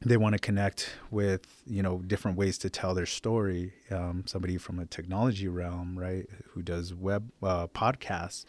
they 0.05 0.17
want 0.17 0.33
to 0.33 0.39
connect 0.39 0.91
with 1.11 1.61
you 1.65 1.81
know 1.81 1.99
different 1.99 2.37
ways 2.37 2.57
to 2.57 2.69
tell 2.69 2.93
their 2.93 3.05
story 3.05 3.73
um, 3.91 4.23
somebody 4.25 4.57
from 4.57 4.79
a 4.79 4.85
technology 4.85 5.47
realm 5.47 5.97
right 5.97 6.27
who 6.51 6.61
does 6.61 6.93
web 6.93 7.29
uh, 7.41 7.67
podcasts 7.67 8.45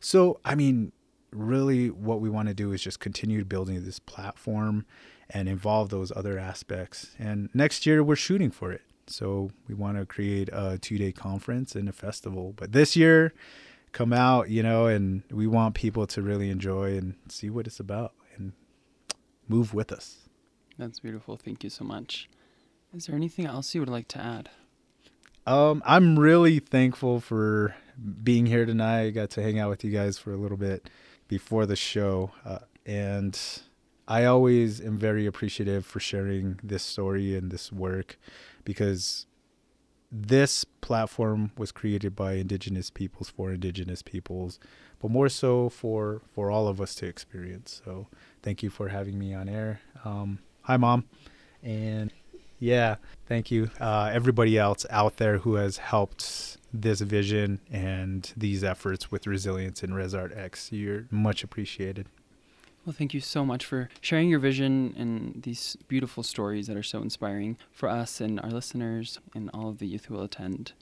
so 0.00 0.40
i 0.44 0.54
mean 0.54 0.92
really 1.32 1.90
what 1.90 2.20
we 2.20 2.30
want 2.30 2.48
to 2.48 2.54
do 2.54 2.72
is 2.72 2.80
just 2.80 3.00
continue 3.00 3.44
building 3.44 3.84
this 3.84 3.98
platform 3.98 4.86
and 5.30 5.48
involve 5.48 5.88
those 5.88 6.12
other 6.14 6.38
aspects 6.38 7.14
and 7.18 7.48
next 7.54 7.86
year 7.86 8.02
we're 8.04 8.16
shooting 8.16 8.50
for 8.50 8.72
it 8.72 8.82
so 9.06 9.50
we 9.68 9.74
want 9.74 9.98
to 9.98 10.06
create 10.06 10.48
a 10.52 10.78
two 10.78 10.98
day 10.98 11.12
conference 11.12 11.74
and 11.74 11.88
a 11.88 11.92
festival. 11.92 12.54
But 12.56 12.72
this 12.72 12.96
year, 12.96 13.32
come 13.92 14.12
out, 14.12 14.50
you 14.50 14.62
know, 14.62 14.86
and 14.86 15.22
we 15.30 15.46
want 15.46 15.74
people 15.74 16.06
to 16.08 16.22
really 16.22 16.50
enjoy 16.50 16.96
and 16.96 17.14
see 17.28 17.50
what 17.50 17.66
it's 17.66 17.80
about 17.80 18.12
and 18.36 18.52
move 19.48 19.74
with 19.74 19.92
us. 19.92 20.23
That's 20.78 21.00
beautiful. 21.00 21.36
Thank 21.36 21.64
you 21.64 21.70
so 21.70 21.84
much. 21.84 22.28
Is 22.94 23.06
there 23.06 23.16
anything 23.16 23.46
else 23.46 23.74
you 23.74 23.80
would 23.80 23.88
like 23.88 24.08
to 24.08 24.18
add? 24.18 24.50
Um, 25.46 25.82
I'm 25.84 26.18
really 26.18 26.58
thankful 26.58 27.20
for 27.20 27.74
being 28.22 28.46
here 28.46 28.64
tonight. 28.64 29.02
I 29.02 29.10
got 29.10 29.30
to 29.30 29.42
hang 29.42 29.58
out 29.58 29.70
with 29.70 29.84
you 29.84 29.90
guys 29.90 30.18
for 30.18 30.32
a 30.32 30.36
little 30.36 30.56
bit 30.56 30.88
before 31.28 31.66
the 31.66 31.76
show. 31.76 32.30
Uh, 32.44 32.60
and 32.86 33.38
I 34.06 34.24
always 34.24 34.80
am 34.80 34.98
very 34.98 35.26
appreciative 35.26 35.86
for 35.86 36.00
sharing 36.00 36.58
this 36.62 36.82
story 36.82 37.36
and 37.36 37.50
this 37.50 37.72
work 37.72 38.18
because 38.64 39.26
this 40.10 40.64
platform 40.64 41.50
was 41.56 41.72
created 41.72 42.14
by 42.14 42.34
indigenous 42.34 42.88
peoples 42.88 43.28
for 43.28 43.52
indigenous 43.52 44.00
peoples 44.00 44.60
but 45.00 45.10
more 45.10 45.28
so 45.28 45.68
for 45.68 46.22
for 46.32 46.52
all 46.52 46.68
of 46.68 46.80
us 46.80 46.94
to 46.94 47.06
experience 47.06 47.82
so 47.84 48.06
thank 48.40 48.62
you 48.62 48.70
for 48.70 48.90
having 48.90 49.18
me 49.18 49.34
on 49.34 49.48
air 49.48 49.80
um, 50.04 50.38
hi 50.64 50.76
mom 50.76 51.04
and 51.62 52.12
yeah 52.58 52.96
thank 53.26 53.50
you 53.50 53.70
uh, 53.80 54.10
everybody 54.12 54.56
else 54.58 54.86
out 54.90 55.16
there 55.18 55.38
who 55.38 55.54
has 55.56 55.76
helped 55.76 56.56
this 56.72 57.00
vision 57.00 57.60
and 57.70 58.32
these 58.36 58.64
efforts 58.64 59.10
with 59.10 59.26
resilience 59.26 59.82
in 59.82 59.90
resart 59.90 60.36
x 60.36 60.72
you're 60.72 61.04
much 61.10 61.44
appreciated 61.44 62.06
Well, 62.86 62.94
thank 62.96 63.14
you 63.14 63.20
so 63.20 63.44
much 63.46 63.64
for 63.64 63.88
sharing 64.02 64.28
your 64.28 64.38
vision 64.40 64.94
and 64.98 65.42
these 65.42 65.76
beautiful 65.88 66.22
stories 66.22 66.66
that 66.66 66.76
are 66.76 66.82
so 66.82 67.00
inspiring 67.00 67.56
for 67.72 67.88
us 67.88 68.20
and 68.20 68.38
our 68.40 68.50
listeners 68.50 69.18
and 69.34 69.50
all 69.54 69.68
of 69.70 69.78
the 69.78 69.86
youth 69.86 70.04
who 70.06 70.14
will 70.14 70.24
attend. 70.24 70.72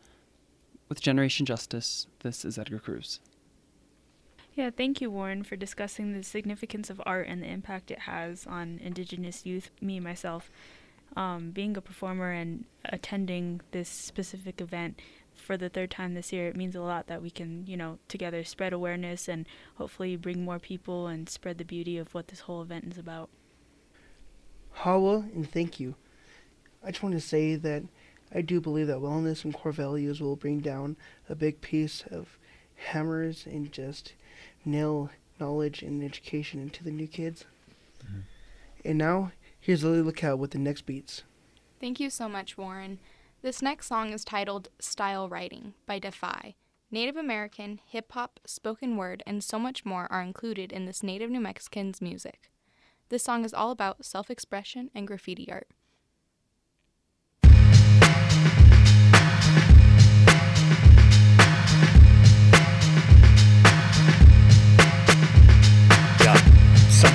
With 0.88 1.00
Generation 1.00 1.46
Justice, 1.46 2.08
this 2.24 2.44
is 2.44 2.58
Edgar 2.58 2.80
Cruz. 2.80 3.20
Yeah, 4.54 4.68
thank 4.68 5.00
you, 5.00 5.10
Warren, 5.10 5.44
for 5.44 5.56
discussing 5.56 6.12
the 6.12 6.22
significance 6.22 6.90
of 6.90 7.00
art 7.06 7.26
and 7.26 7.42
the 7.42 7.46
impact 7.46 7.90
it 7.90 8.00
has 8.00 8.46
on 8.46 8.78
Indigenous 8.82 9.46
youth, 9.46 9.70
me 9.80 9.98
myself. 9.98 10.50
Um, 11.16 11.50
being 11.50 11.76
a 11.76 11.80
performer 11.80 12.32
and 12.32 12.66
attending 12.84 13.62
this 13.70 13.88
specific 13.88 14.60
event 14.60 15.00
for 15.34 15.56
the 15.56 15.70
third 15.70 15.90
time 15.90 16.12
this 16.12 16.32
year, 16.32 16.48
it 16.48 16.56
means 16.56 16.74
a 16.74 16.82
lot 16.82 17.06
that 17.06 17.22
we 17.22 17.30
can, 17.30 17.66
you 17.66 17.78
know, 17.78 17.98
together 18.08 18.44
spread 18.44 18.74
awareness 18.74 19.26
and 19.26 19.46
hopefully 19.76 20.16
bring 20.16 20.44
more 20.44 20.58
people 20.58 21.06
and 21.06 21.30
spread 21.30 21.56
the 21.56 21.64
beauty 21.64 21.96
of 21.96 22.12
what 22.12 22.28
this 22.28 22.40
whole 22.40 22.60
event 22.60 22.92
is 22.92 22.98
about. 22.98 23.30
Hawa 24.72 25.24
and 25.34 25.50
thank 25.50 25.80
you. 25.80 25.94
I 26.84 26.90
just 26.90 27.02
want 27.02 27.14
to 27.14 27.20
say 27.20 27.54
that 27.56 27.84
I 28.34 28.42
do 28.42 28.60
believe 28.60 28.86
that 28.88 28.98
wellness 28.98 29.44
and 29.44 29.54
core 29.54 29.72
values 29.72 30.20
will 30.20 30.36
bring 30.36 30.60
down 30.60 30.96
a 31.28 31.34
big 31.34 31.60
piece 31.60 32.04
of 32.10 32.38
hammers 32.76 33.46
and 33.46 33.70
just 33.70 34.14
nail 34.64 35.10
knowledge 35.38 35.82
and 35.82 36.02
education 36.02 36.60
into 36.60 36.84
the 36.84 36.90
new 36.90 37.06
kids. 37.06 37.44
Mm-hmm. 38.04 38.20
And 38.84 38.98
now, 38.98 39.32
here's 39.60 39.84
Lily 39.84 40.02
Lookout 40.02 40.38
with 40.38 40.52
the 40.52 40.58
next 40.58 40.82
beats. 40.82 41.22
Thank 41.80 42.00
you 42.00 42.10
so 42.10 42.28
much, 42.28 42.56
Warren. 42.56 42.98
This 43.42 43.60
next 43.60 43.86
song 43.86 44.12
is 44.12 44.24
titled 44.24 44.68
Style 44.78 45.28
Writing 45.28 45.74
by 45.86 45.98
Def-i. 45.98 46.54
Native 46.92 47.16
American, 47.16 47.80
hip 47.86 48.12
hop, 48.12 48.38
spoken 48.46 48.96
word, 48.96 49.22
and 49.26 49.42
so 49.42 49.58
much 49.58 49.84
more 49.84 50.06
are 50.12 50.22
included 50.22 50.72
in 50.72 50.84
this 50.84 51.02
Native 51.02 51.30
New 51.30 51.40
Mexican's 51.40 52.02
music. 52.02 52.50
This 53.08 53.24
song 53.24 53.44
is 53.44 53.54
all 53.54 53.70
about 53.70 54.04
self 54.04 54.30
expression 54.30 54.90
and 54.94 55.06
graffiti 55.06 55.50
art. 55.50 55.68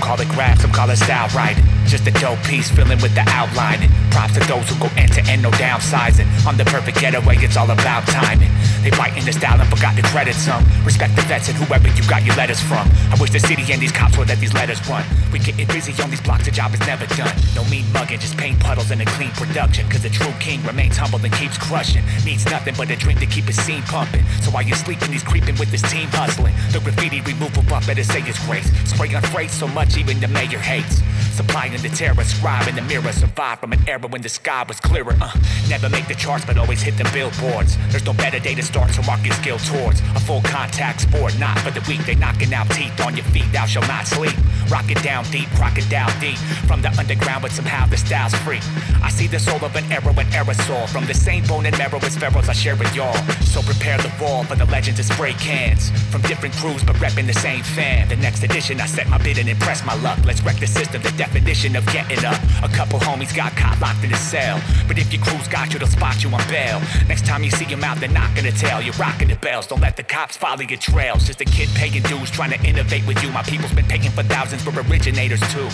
Call 0.08 0.22
it 0.22 0.30
graph, 0.30 0.62
some 0.62 0.72
call 0.72 0.90
it 0.90 0.96
style 0.96 1.28
writing. 1.36 1.77
Just 1.88 2.06
a 2.06 2.12
dope 2.12 2.44
piece 2.44 2.70
filling 2.70 3.00
with 3.02 3.16
the 3.16 3.24
outlining. 3.32 3.90
Props 4.12 4.34
to 4.34 4.42
those 4.42 4.68
who 4.68 4.76
go 4.76 4.92
end 4.98 5.14
to 5.14 5.24
end, 5.24 5.42
no 5.42 5.52
downsizing. 5.52 6.28
I'm 6.46 6.58
the 6.58 6.66
perfect 6.66 7.00
getaway, 7.00 7.38
it's 7.38 7.56
all 7.56 7.72
about 7.72 8.06
timing. 8.08 8.52
They 8.84 8.92
bite 8.92 9.16
the 9.16 9.32
style 9.32 9.60
and 9.60 9.70
forgot 9.70 9.96
to 9.96 10.04
credit 10.04 10.36
some. 10.36 10.64
Respect 10.84 11.16
the 11.16 11.22
vets 11.24 11.48
and 11.48 11.58
whoever 11.58 11.88
you 11.88 12.04
got 12.08 12.24
your 12.24 12.36
letters 12.36 12.60
from. 12.60 12.88
I 13.12 13.16
wish 13.20 13.32
the 13.32 13.40
city 13.40 13.64
and 13.72 13.82
these 13.82 13.92
cops 13.92 14.18
would 14.18 14.28
let 14.28 14.40
these 14.40 14.54
letters 14.54 14.84
run. 14.88 15.04
We 15.32 15.40
getting 15.40 15.68
busy 15.68 15.96
on 16.04 16.10
these 16.10 16.22
blocks, 16.22 16.46
the 16.46 16.52
job 16.52 16.74
is 16.74 16.80
never 16.82 17.06
done. 17.16 17.32
No 17.56 17.64
mean 17.72 17.88
mugging, 17.94 18.20
just 18.20 18.38
paint 18.38 18.60
puddles 18.60 18.92
and 18.92 19.02
a 19.02 19.06
clean 19.16 19.32
production. 19.32 19.88
Cause 19.90 20.04
a 20.04 20.10
true 20.10 20.34
king 20.40 20.64
remains 20.64 20.98
humble 20.98 21.24
and 21.24 21.34
keeps 21.34 21.58
crushing. 21.58 22.04
Needs 22.26 22.46
nothing 22.46 22.76
but 22.78 22.92
a 22.92 22.96
dream 22.96 23.18
to 23.18 23.26
keep 23.26 23.46
his 23.46 23.60
scene 23.64 23.84
pumping. 23.84 24.26
So 24.44 24.52
while 24.52 24.64
you're 24.64 24.76
sleeping, 24.76 25.12
he's 25.12 25.24
creeping 25.24 25.56
with 25.56 25.70
his 25.70 25.82
team 25.84 26.10
hustling. 26.12 26.56
The 26.72 26.80
graffiti 26.80 27.22
removal 27.22 27.64
buff 27.64 27.88
better 27.88 28.04
say 28.04 28.20
his 28.22 28.38
grace. 28.46 28.68
Spray 28.90 29.14
on 29.16 29.24
freight 29.24 29.52
so 29.52 29.68
much 29.68 29.98
even 29.98 30.20
the 30.20 30.28
mayor 30.28 30.60
hates. 30.60 31.02
Supplying 31.32 31.77
the 31.82 31.90
terror, 31.90 32.24
scribe 32.24 32.68
in 32.68 32.76
the 32.76 32.82
mirror. 32.82 33.12
Survive 33.12 33.60
from 33.60 33.74
an 33.74 33.80
era 33.88 34.08
when 34.08 34.22
the 34.22 34.30
sky 34.30 34.64
was 34.68 34.80
clearer. 34.80 35.16
Uh, 35.22 35.32
never 35.70 35.90
make 35.90 36.08
the 36.08 36.16
charts, 36.16 36.46
but 36.46 36.58
always 36.58 36.82
hit 36.82 36.98
the 36.98 37.10
billboards. 37.14 37.78
There's 37.90 38.06
no 38.06 38.14
better 38.14 38.40
day 38.40 38.56
to 38.56 38.64
start, 38.64 38.92
so 38.92 39.02
mark 39.04 39.24
your 39.26 39.36
skill 39.36 39.60
towards 39.60 40.02
a 40.16 40.20
full 40.20 40.42
contact 40.42 41.02
sport. 41.02 41.38
Not 41.40 41.60
for 41.60 41.72
the 41.72 41.84
weak, 41.88 42.06
they 42.06 42.16
knocking 42.16 42.54
out 42.54 42.70
teeth 42.72 43.00
on 43.02 43.16
your 43.16 43.26
feet. 43.26 43.52
Thou 43.52 43.66
shall 43.66 43.88
not 43.88 44.08
sleep. 44.08 44.36
Rock 44.70 44.90
it 44.90 45.02
down 45.04 45.24
deep, 45.26 45.48
crocodile 45.56 46.12
deep. 46.20 46.38
From 46.68 46.82
the 46.82 46.90
underground, 46.98 47.42
but 47.42 47.52
somehow 47.52 47.86
the 47.88 47.98
style's 47.98 48.36
free. 48.46 48.60
I 49.02 49.10
see 49.10 49.28
the 49.28 49.40
soul 49.40 49.64
of 49.64 49.76
an 49.76 49.90
era 49.92 50.14
and 50.18 50.30
aerosol. 50.34 50.88
From 50.90 51.06
the 51.06 51.14
same 51.14 51.44
bone 51.46 51.66
and 51.66 51.78
marrow 51.78 52.00
as 52.04 52.18
pharaohs 52.18 52.50
I 52.50 52.54
share 52.54 52.76
with 52.76 52.94
y'all. 52.96 53.16
So 53.42 53.62
prepare 53.62 53.98
the 53.98 54.12
wall 54.22 54.44
for 54.44 54.56
the 54.56 54.66
legends 54.66 55.00
to 55.00 55.04
spray 55.04 55.34
cans. 55.34 55.90
From 56.12 56.22
different 56.22 56.56
crews, 56.56 56.84
but 56.84 56.96
repping 56.98 57.28
the 57.28 57.40
same 57.40 57.64
fan. 57.64 58.08
The 58.10 58.16
next 58.18 58.44
edition, 58.44 58.82
I 58.82 58.86
set 58.86 59.08
my 59.10 59.18
bid 59.18 59.38
and 59.38 59.50
impress 59.50 59.86
my 59.86 59.96
luck. 60.02 60.20
Let's 60.26 60.42
wreck 60.42 60.58
the 60.58 60.68
system, 60.68 61.02
the 61.02 61.12
definition 61.12 61.67
of 61.76 61.86
getting 61.88 62.24
up. 62.26 62.40
A 62.64 62.70
couple 62.70 63.00
homies 63.00 63.36
got 63.36 63.56
caught 63.56 63.80
locked 63.82 64.04
in 64.04 64.14
a 64.14 64.18
cell. 64.18 64.62
But 64.88 64.98
if 64.98 65.12
your 65.14 65.24
crew's 65.24 65.48
got 65.48 65.74
you, 65.74 65.80
they'll 65.80 65.88
spot 65.88 66.24
you 66.24 66.30
on 66.30 66.46
bail. 66.48 66.82
Next 67.08 67.26
time 67.26 67.44
you 67.44 67.52
see 67.52 67.66
them 67.66 67.84
out, 67.84 68.00
they're 68.00 68.10
not 68.10 68.34
gonna 68.36 68.52
tell. 68.52 68.82
You're 68.82 68.94
rocking 68.96 69.28
the 69.30 69.36
bells, 69.36 69.68
don't 69.68 69.82
let 69.82 69.98
the 69.98 70.04
cops 70.04 70.38
follow 70.38 70.62
your 70.62 70.80
trails. 70.80 71.26
Just 71.26 71.42
a 71.42 71.46
kid 71.46 71.70
paying 71.76 72.02
dues, 72.04 72.32
trying 72.32 72.52
to 72.52 72.62
innovate 72.64 73.06
with 73.06 73.22
you. 73.24 73.30
My 73.32 73.44
people's 73.44 73.74
been 73.74 73.86
paying 73.86 74.12
for 74.12 74.24
thousands, 74.24 74.66
we're 74.66 74.82
originators 74.90 75.42
too. 75.54 75.70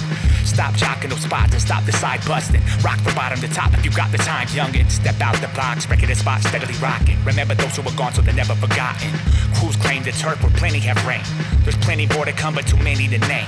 Stop 0.45 0.73
jocking 0.75 1.09
those 1.09 1.21
spots 1.21 1.53
and 1.53 1.61
stop 1.61 1.83
the 1.85 1.91
side 1.91 2.21
busting. 2.27 2.61
Rock 2.83 2.99
from 2.99 3.15
bottom 3.15 3.39
to 3.39 3.47
top 3.47 3.73
if 3.73 3.85
you 3.85 3.91
got 3.91 4.11
the 4.11 4.17
time, 4.17 4.47
youngin'. 4.47 4.89
Step 4.89 5.19
out 5.21 5.35
the 5.41 5.47
box, 5.55 5.85
breaking 5.85 6.09
the 6.09 6.15
spot, 6.15 6.41
steadily 6.41 6.75
rocking. 6.81 7.17
Remember 7.23 7.55
those 7.55 7.75
who 7.75 7.81
were 7.81 7.95
gone, 7.97 8.13
so 8.13 8.21
they're 8.21 8.33
never 8.33 8.55
forgotten. 8.55 9.11
Crews 9.55 9.75
claim 9.77 10.03
the 10.03 10.11
turf 10.11 10.41
where 10.41 10.51
plenty 10.53 10.79
have 10.79 10.99
reigned. 11.07 11.25
There's 11.63 11.77
plenty 11.77 12.07
more 12.07 12.25
to 12.25 12.31
come, 12.33 12.55
but 12.55 12.67
too 12.67 12.77
many 12.77 13.07
to 13.07 13.17
name. 13.27 13.47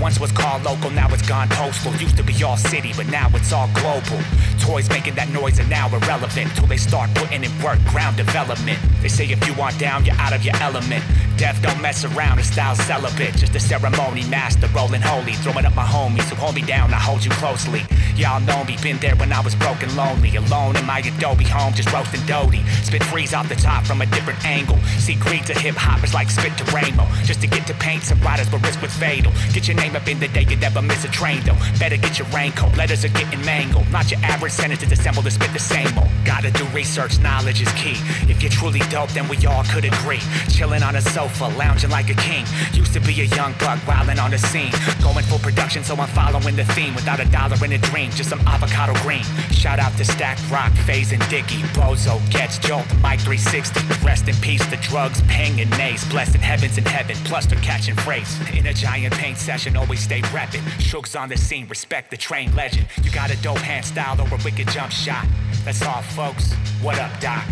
Once 0.00 0.20
was 0.20 0.30
called 0.32 0.62
local, 0.64 0.90
now 0.90 1.08
it's 1.12 1.26
gone 1.26 1.48
postal. 1.48 1.85
Used 2.00 2.16
to 2.18 2.22
be 2.22 2.42
all 2.42 2.56
city, 2.56 2.92
but 2.96 3.06
now 3.08 3.30
it's 3.32 3.52
all 3.52 3.68
global. 3.72 4.20
Toys 4.60 4.88
making 4.90 5.14
that 5.14 5.28
noise 5.30 5.58
are 5.60 5.68
now 5.68 5.88
irrelevant 5.88 6.54
till 6.54 6.66
they 6.66 6.76
start 6.76 7.08
putting 7.14 7.44
in 7.44 7.62
work, 7.62 7.78
ground 7.86 8.16
development. 8.16 8.78
They 9.00 9.08
say 9.08 9.24
if 9.30 9.46
you 9.46 9.54
aren't 9.60 9.78
down, 9.78 10.04
you're 10.04 10.16
out 10.16 10.34
of 10.34 10.44
your 10.44 10.56
element. 10.56 11.04
Death 11.36 11.60
don't 11.62 11.80
mess 11.80 12.04
around, 12.04 12.38
the 12.38 12.44
style 12.44 12.74
celibate. 12.74 13.36
Just 13.36 13.54
a 13.54 13.60
ceremony, 13.60 14.24
master 14.28 14.66
rolling 14.68 15.00
holy. 15.00 15.32
Throwing 15.34 15.64
up 15.64 15.74
my 15.74 15.84
homies 15.84 16.28
who 16.28 16.36
hold 16.36 16.54
me 16.54 16.62
down, 16.62 16.92
I 16.92 16.98
hold 16.98 17.24
you 17.24 17.30
closely. 17.32 17.82
Y'all 18.16 18.40
know 18.40 18.64
me, 18.64 18.76
been 18.82 18.98
there 18.98 19.14
when 19.16 19.32
I 19.32 19.40
was 19.40 19.54
broken, 19.54 19.94
lonely. 19.96 20.34
Alone 20.36 20.76
in 20.76 20.86
my 20.86 20.98
Adobe 21.00 21.44
home, 21.44 21.74
just 21.74 21.92
roasting 21.92 22.24
doty. 22.26 22.64
Spit 22.82 23.04
freeze 23.04 23.34
off 23.34 23.48
the 23.48 23.54
top 23.54 23.84
from 23.84 24.00
a 24.00 24.06
different 24.06 24.44
angle. 24.44 24.78
See, 24.98 25.14
greed 25.14 25.46
to 25.46 25.54
hip 25.54 25.76
hop 25.76 26.02
is 26.02 26.14
like 26.14 26.30
spit 26.30 26.56
to 26.58 26.64
rainbow. 26.74 27.06
Just 27.24 27.40
to 27.42 27.46
get 27.46 27.66
to 27.68 27.74
paint 27.74 28.02
some 28.02 28.20
riders, 28.20 28.48
but 28.48 28.62
risk 28.64 28.80
was 28.82 28.94
fatal. 28.94 29.32
Get 29.52 29.68
your 29.68 29.76
name 29.76 29.94
up 29.94 30.08
in 30.08 30.18
the 30.18 30.28
day, 30.28 30.46
you 30.48 30.56
never 30.56 30.80
miss 30.80 31.04
a 31.04 31.08
train 31.08 31.42
though. 31.44 31.58
Better 31.78 31.96
get 31.96 32.18
your 32.18 32.28
raincoat, 32.28 32.76
letters 32.76 33.04
are 33.04 33.08
getting 33.08 33.44
mangled. 33.44 33.88
Not 33.90 34.10
your 34.10 34.20
average 34.22 34.52
sentences 34.52 34.90
assembled 34.92 35.26
to 35.26 35.30
spit 35.30 35.52
the 35.52 35.58
same 35.58 35.86
old. 35.98 36.08
Gotta 36.24 36.50
do 36.50 36.64
research, 36.66 37.18
knowledge 37.20 37.60
is 37.60 37.70
key. 37.72 37.96
If 38.30 38.42
you're 38.42 38.50
truly 38.50 38.80
dope, 38.90 39.10
then 39.10 39.28
we 39.28 39.36
all 39.46 39.64
could 39.64 39.84
agree. 39.84 40.20
Chilling 40.48 40.82
on 40.82 40.96
a 40.96 41.02
sofa, 41.02 41.46
lounging 41.58 41.90
like 41.90 42.08
a 42.10 42.14
king. 42.14 42.44
Used 42.72 42.92
to 42.94 43.00
be 43.00 43.20
a 43.20 43.24
young 43.24 43.52
buck, 43.58 43.78
wilding 43.86 44.18
on 44.18 44.30
the 44.30 44.38
scene. 44.38 44.72
Going 45.02 45.24
full 45.24 45.38
production, 45.38 45.84
so 45.84 45.94
I'm 45.96 46.08
following 46.08 46.56
the 46.56 46.64
theme. 46.64 46.94
Without 46.94 47.20
a 47.20 47.26
dollar 47.26 47.62
in 47.64 47.72
a 47.72 47.78
dream, 47.78 48.10
just 48.10 48.30
some 48.30 48.40
avocado 48.46 48.94
green. 49.02 49.24
Shout 49.52 49.78
out 49.78 49.96
to 49.98 50.04
Stack 50.04 50.38
Rock, 50.50 50.72
FaZe 50.86 51.12
and 51.12 51.28
Dicky. 51.28 51.60
Bozo 51.76 52.18
gets 52.30 52.58
jolt, 52.58 52.86
Mike 53.02 53.20
360. 53.20 53.80
Rest 54.04 54.28
in 54.28 54.34
peace, 54.36 54.64
the 54.66 54.76
drugs, 54.78 55.22
ping 55.28 55.60
and 55.60 55.70
nays. 55.78 56.04
Blessed 56.06 56.36
heavens 56.36 56.78
in 56.78 56.84
heaven, 56.84 57.16
plus 57.24 57.46
they're 57.46 57.60
catching 57.60 57.94
phrase. 57.96 58.40
In 58.54 58.66
a 58.66 58.72
giant 58.72 59.14
paint 59.14 59.36
session, 59.36 59.76
always 59.76 60.00
stay 60.00 60.22
reppin'. 60.32 60.62
Shooks 60.80 61.14
on 61.14 61.28
the 61.28 61.36
scene, 61.36 61.65
respect 61.68 62.10
the 62.10 62.16
trained 62.16 62.54
legend. 62.54 62.86
You 63.02 63.10
got 63.10 63.30
a 63.30 63.42
dope 63.42 63.58
hand 63.58 63.84
style 63.84 64.16
a 64.32 64.36
wicked 64.44 64.68
jump 64.68 64.92
shot. 64.92 65.26
That's 65.64 65.82
all, 65.82 66.02
folks. 66.02 66.52
What 66.82 66.98
up, 66.98 67.18
Doc? 67.20 67.44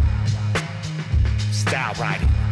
Style 1.50 1.94
riding. 1.94 2.43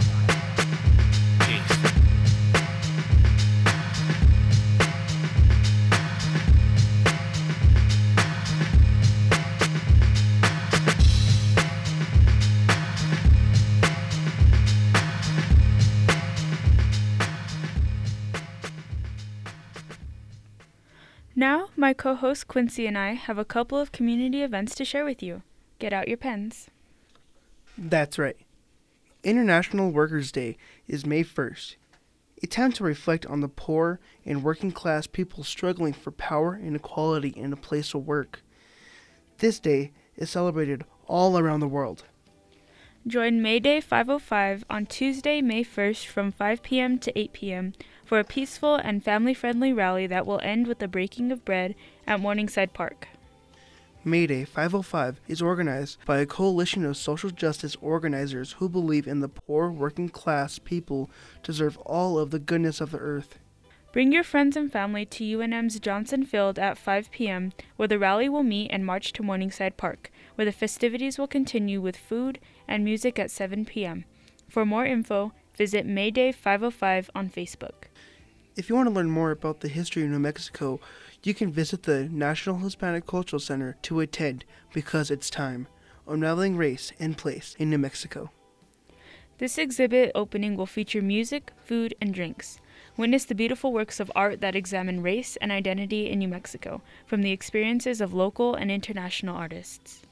My 21.83 21.93
co 21.93 22.15
host 22.15 22.47
Quincy 22.47 22.87
and 22.87 22.97
I 22.97 23.15
have 23.15 23.39
a 23.39 23.45
couple 23.45 23.77
of 23.77 23.91
community 23.91 24.41
events 24.45 24.77
to 24.77 24.85
share 24.85 25.05
with 25.05 25.21
you. 25.21 25.43
Get 25.81 25.93
out 25.93 26.07
your 26.07 26.17
pens. 26.17 26.69
That's 27.77 28.21
right. 28.21 28.37
International 29.25 29.91
Workers' 29.91 30.31
Day 30.31 30.57
is 30.87 31.05
May 31.05 31.25
1st. 31.25 31.75
A 32.41 32.47
time 32.47 32.71
to 32.73 32.85
reflect 32.85 33.27
on 33.27 33.41
the 33.41 33.49
poor 33.49 33.99
and 34.25 34.45
working 34.45 34.71
class 34.71 35.09
people 35.09 35.43
struggling 35.43 35.93
for 35.93 36.13
power 36.13 36.55
and 36.55 36.77
equality 36.77 37.31
in 37.31 37.53
a 37.53 37.57
place 37.57 37.95
of 37.95 38.07
work. 38.07 38.45
This 39.39 39.59
day 39.59 39.91
is 40.17 40.31
celebrated 40.31 40.85
all 41.09 41.37
around 41.37 41.59
the 41.59 41.67
world. 41.67 42.05
Join 43.09 43.43
May 43.43 43.59
Day 43.59 43.81
505 43.81 44.65
on 44.71 44.87
Tuesday, 44.87 45.43
May 45.43 45.65
1st 45.65 46.07
from 46.07 46.31
5 46.31 46.63
p.m. 46.63 47.01
to 47.01 47.19
8 47.19 47.33
p.m. 47.33 47.73
for 48.05 48.19
a 48.19 48.25
peaceful 48.25 48.77
and 48.77 49.05
family 49.05 49.35
friendly 49.35 49.73
rally 49.73 50.07
that 50.07 50.27
will 50.27 50.41
end 50.43 50.67
with 50.67 50.79
the 50.79 50.89
breaking 50.89 51.33
of 51.33 51.45
bread 51.45 51.75
at 52.07 52.21
Morningside 52.21 52.73
Park. 52.73 53.09
May 54.05 54.27
Day 54.27 54.45
505 54.45 55.21
is 55.29 55.41
organized 55.41 55.99
by 56.05 56.19
a 56.19 56.27
coalition 56.27 56.85
of 56.85 56.97
social 56.97 57.31
justice 57.31 57.77
organizers 57.81 58.53
who 58.53 58.69
believe 58.69 59.07
in 59.07 59.21
the 59.21 59.29
poor 59.29 59.71
working 59.71 60.09
class 60.09 60.59
people 60.59 61.09
deserve 61.45 61.79
all 61.79 62.19
of 62.19 62.33
the 62.33 62.41
goodness 62.41 62.81
of 62.81 62.91
the 62.91 62.99
earth. 62.99 63.39
Bring 63.93 64.11
your 64.11 64.25
friends 64.25 64.57
and 64.57 64.73
family 64.73 65.05
to 65.05 65.39
UNM's 65.39 65.79
Johnson 65.79 66.25
Field 66.25 66.59
at 66.59 66.79
5 66.79 67.11
p.m., 67.13 67.53
where 67.77 67.87
the 67.87 67.99
rally 67.99 68.29
will 68.29 68.43
meet 68.43 68.73
and 68.73 68.85
march 68.85 69.13
to 69.13 69.23
Morningside 69.23 69.77
Park, 69.77 70.11
where 70.35 70.47
the 70.47 70.51
festivities 70.51 71.19
will 71.19 71.29
continue 71.29 71.81
with 71.81 71.97
food 71.97 72.41
and 72.67 72.85
music 72.85 73.19
at 73.19 73.31
7 73.31 73.67
p.m. 73.67 74.05
For 74.49 74.65
more 74.65 74.87
info, 74.87 75.33
visit 75.57 75.87
Mayday 75.87 76.33
505 76.33 77.11
on 77.15 77.29
Facebook. 77.29 77.85
If 78.55 78.69
you 78.69 78.77
want 78.77 78.87
to 78.87 78.95
learn 78.95 79.09
more 79.09 79.31
about 79.31 79.61
the 79.61 79.69
history 79.69 80.03
of 80.03 80.11
New 80.11 80.19
Mexico, 80.19 80.79
you 81.23 81.33
can 81.33 81.51
visit 81.51 81.85
the 81.85 82.07
National 82.11 82.59
Hispanic 82.59 83.07
Cultural 83.07 83.41
Center 83.41 83.77
to 83.83 84.01
attend 84.01 84.45
because 84.75 85.11
it's 85.11 85.31
time. 85.31 85.69
Unraveling 86.07 86.59
Race 86.59 86.93
and 87.01 87.17
Place 87.17 87.57
in 87.59 87.71
New 87.71 87.79
Mexico. 87.79 88.31
This 89.39 89.57
exhibit 89.57 90.13
opening 90.15 90.55
will 90.55 90.67
feature 90.67 91.01
music, 91.01 91.53
food, 91.65 91.95
and 91.99 92.13
drinks. 92.13 92.61
Witness 92.99 93.25
the 93.25 93.35
beautiful 93.35 93.73
works 93.73 94.01
of 94.01 94.13
art 94.15 94.43
that 94.43 94.55
examine 94.55 95.03
race 95.03 95.37
and 95.37 95.51
identity 95.51 96.11
in 96.11 96.19
New 96.19 96.29
Mexico 96.29 96.83
from 97.07 97.23
the 97.23 97.33
experiences 97.33 98.03
of 98.03 98.13
local 98.13 98.55
and 98.55 98.71
international 98.71 99.35
artists. 99.35 100.03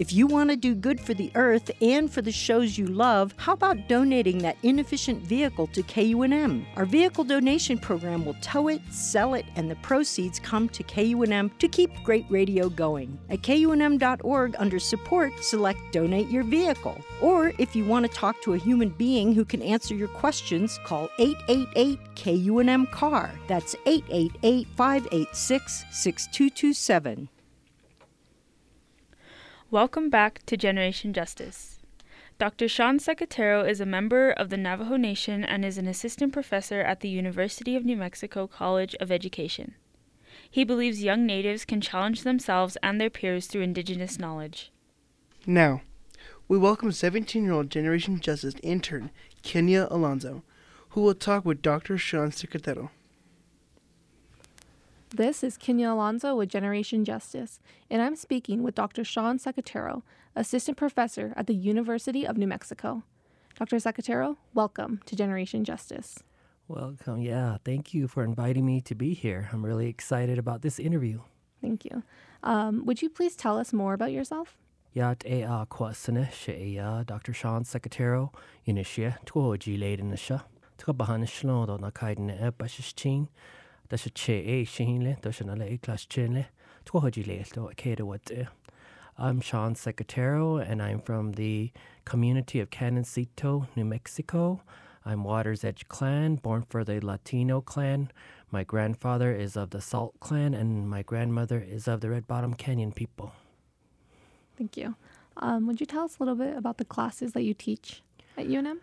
If 0.00 0.14
you 0.14 0.26
want 0.26 0.48
to 0.48 0.56
do 0.56 0.74
good 0.74 0.98
for 0.98 1.12
the 1.12 1.30
earth 1.34 1.70
and 1.82 2.10
for 2.10 2.22
the 2.22 2.32
shows 2.32 2.78
you 2.78 2.86
love, 2.86 3.34
how 3.36 3.52
about 3.52 3.86
donating 3.86 4.38
that 4.38 4.56
inefficient 4.62 5.22
vehicle 5.24 5.66
to 5.66 5.82
KUNM? 5.82 6.64
Our 6.76 6.86
vehicle 6.86 7.22
donation 7.22 7.76
program 7.76 8.24
will 8.24 8.36
tow 8.40 8.68
it, 8.68 8.80
sell 8.88 9.34
it, 9.34 9.44
and 9.56 9.70
the 9.70 9.76
proceeds 9.76 10.40
come 10.40 10.70
to 10.70 10.82
KUNM 10.82 11.50
to 11.58 11.68
keep 11.68 11.90
great 12.02 12.24
radio 12.30 12.70
going. 12.70 13.18
At 13.28 13.42
kunm.org 13.42 14.56
under 14.58 14.78
support, 14.78 15.34
select 15.44 15.92
donate 15.92 16.30
your 16.30 16.44
vehicle. 16.44 16.98
Or 17.20 17.52
if 17.58 17.76
you 17.76 17.84
want 17.84 18.06
to 18.06 18.12
talk 18.12 18.40
to 18.44 18.54
a 18.54 18.58
human 18.58 18.88
being 18.88 19.34
who 19.34 19.44
can 19.44 19.60
answer 19.60 19.94
your 19.94 20.08
questions, 20.08 20.80
call 20.82 21.10
888 21.18 21.98
KUNM 22.14 22.90
CAR. 22.90 23.30
That's 23.48 23.76
888 23.84 24.66
586 24.78 25.84
6227. 25.90 27.28
Welcome 29.72 30.10
back 30.10 30.44
to 30.46 30.56
Generation 30.56 31.12
Justice. 31.12 31.78
Dr. 32.40 32.66
Sean 32.66 32.98
Secatero 32.98 33.64
is 33.68 33.80
a 33.80 33.86
member 33.86 34.32
of 34.32 34.50
the 34.50 34.56
Navajo 34.56 34.96
Nation 34.96 35.44
and 35.44 35.64
is 35.64 35.78
an 35.78 35.86
assistant 35.86 36.32
professor 36.32 36.80
at 36.80 36.98
the 36.98 37.08
University 37.08 37.76
of 37.76 37.84
New 37.84 37.96
Mexico 37.96 38.48
College 38.48 38.96
of 38.98 39.12
Education. 39.12 39.76
He 40.50 40.64
believes 40.64 41.04
young 41.04 41.24
natives 41.24 41.64
can 41.64 41.80
challenge 41.80 42.24
themselves 42.24 42.78
and 42.82 43.00
their 43.00 43.10
peers 43.10 43.46
through 43.46 43.62
indigenous 43.62 44.18
knowledge. 44.18 44.72
Now, 45.46 45.82
we 46.48 46.58
welcome 46.58 46.90
17 46.90 47.44
year 47.44 47.52
old 47.52 47.70
Generation 47.70 48.18
Justice 48.18 48.56
intern 48.64 49.12
Kenya 49.44 49.86
Alonso, 49.88 50.42
who 50.90 51.02
will 51.02 51.14
talk 51.14 51.44
with 51.44 51.62
Dr. 51.62 51.96
Sean 51.96 52.32
Secatero. 52.32 52.90
This 55.14 55.42
is 55.42 55.56
Kenya 55.56 55.90
Alonso 55.90 56.36
with 56.36 56.48
Generation 56.48 57.04
Justice, 57.04 57.58
and 57.90 58.00
I'm 58.00 58.14
speaking 58.14 58.62
with 58.62 58.76
Dr. 58.76 59.02
Sean 59.02 59.38
Secatero, 59.38 60.02
Assistant 60.36 60.76
Professor 60.76 61.32
at 61.36 61.46
the 61.48 61.54
University 61.54 62.24
of 62.24 62.38
New 62.38 62.46
Mexico. 62.46 63.02
Dr. 63.58 63.76
Secatero, 63.76 64.36
welcome 64.54 65.00
to 65.06 65.16
Generation 65.16 65.64
Justice. 65.64 66.22
Welcome. 66.68 67.20
Yeah, 67.20 67.56
thank 67.64 67.92
you 67.92 68.06
for 68.06 68.22
inviting 68.22 68.64
me 68.64 68.80
to 68.82 68.94
be 68.94 69.12
here. 69.12 69.48
I'm 69.52 69.64
really 69.66 69.88
excited 69.88 70.38
about 70.38 70.62
this 70.62 70.78
interview. 70.78 71.20
Thank 71.60 71.84
you. 71.84 72.04
Um, 72.44 72.86
would 72.86 73.02
you 73.02 73.10
please 73.10 73.34
tell 73.34 73.58
us 73.58 73.72
more 73.72 73.94
about 73.94 74.12
yourself? 74.12 74.56
Yat 74.94 75.24
e 75.26 75.42
a 75.42 75.66
kwasana 75.68 76.30
she 76.32 76.76
ya 76.76 77.02
Dr. 77.02 77.32
Sean 77.32 77.64
Secatero 77.64 78.32
inishia 78.66 79.18
tuoji 79.26 79.78
laden 79.78 80.14
sha. 80.16 80.38
Tuka 80.78 80.94
bahan 80.94 81.26
shlodo 81.26 81.80
na 81.80 81.90
kaiden 81.90 82.30
e 82.30 82.50
bashichin. 82.52 83.26
Da 83.90 83.96
she 83.96 84.10
che 84.10 84.38
e 84.38 84.64
she 84.64 84.98
na 84.98 85.14
le. 85.54 85.76
Tuoji 86.86 87.26
leto 87.26 87.68
keda 87.76 88.02
what 88.02 88.30
I'm 89.18 89.40
Sean 89.40 89.74
Secatero 89.74 90.64
and 90.64 90.80
I'm 90.80 91.00
from 91.00 91.32
the 91.32 91.72
community 92.04 92.60
of 92.60 92.70
Canoncito, 92.70 93.66
New 93.74 93.84
Mexico. 93.84 94.62
I'm 95.04 95.24
Water's 95.24 95.64
Edge 95.64 95.88
clan, 95.88 96.36
born 96.36 96.64
for 96.68 96.84
the 96.84 97.04
Latino 97.04 97.60
clan. 97.60 98.12
My 98.52 98.62
grandfather 98.62 99.34
is 99.34 99.56
of 99.56 99.70
the 99.70 99.80
Salt 99.80 100.14
clan, 100.20 100.54
and 100.54 100.88
my 100.88 101.02
grandmother 101.02 101.58
is 101.58 101.88
of 101.88 102.00
the 102.00 102.10
Red 102.10 102.28
Bottom 102.28 102.54
Canyon 102.54 102.92
people. 102.92 103.32
Thank 104.56 104.76
you. 104.76 104.94
Um, 105.36 105.66
would 105.66 105.80
you 105.80 105.86
tell 105.86 106.04
us 106.04 106.18
a 106.18 106.22
little 106.22 106.36
bit 106.36 106.56
about 106.56 106.78
the 106.78 106.84
classes 106.84 107.32
that 107.32 107.42
you 107.42 107.54
teach 107.54 108.02
at 108.38 108.46
UNM? 108.46 108.78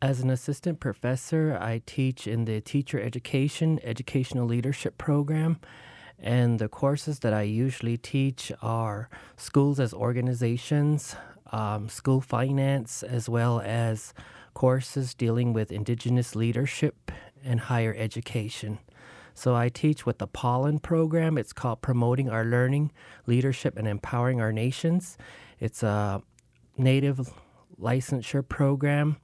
As 0.00 0.20
an 0.20 0.30
assistant 0.30 0.78
professor, 0.78 1.58
I 1.60 1.82
teach 1.84 2.28
in 2.28 2.44
the 2.44 2.60
Teacher 2.60 3.00
Education 3.00 3.80
Educational 3.82 4.46
Leadership 4.46 4.96
Program. 4.96 5.58
And 6.20 6.60
the 6.60 6.68
courses 6.68 7.18
that 7.20 7.34
I 7.34 7.42
usually 7.42 7.96
teach 7.96 8.52
are 8.62 9.10
schools 9.36 9.80
as 9.80 9.92
organizations, 9.92 11.16
um, 11.50 11.88
school 11.88 12.20
finance, 12.20 13.02
as 13.02 13.28
well 13.28 13.60
as 13.60 14.14
courses 14.54 15.14
dealing 15.14 15.52
with 15.52 15.72
Indigenous 15.72 16.36
leadership 16.36 17.10
and 17.44 17.58
higher 17.58 17.94
education. 17.98 18.78
So 19.34 19.56
I 19.56 19.68
teach 19.68 20.06
with 20.06 20.18
the 20.18 20.28
Pollen 20.28 20.78
program. 20.78 21.36
It's 21.36 21.52
called 21.52 21.80
Promoting 21.80 22.30
Our 22.30 22.44
Learning, 22.44 22.92
Leadership, 23.26 23.76
and 23.76 23.88
Empowering 23.88 24.40
Our 24.40 24.52
Nations. 24.52 25.18
It's 25.58 25.82
a 25.82 26.22
Native 26.76 27.32
licensure 27.80 28.48
program 28.48 29.16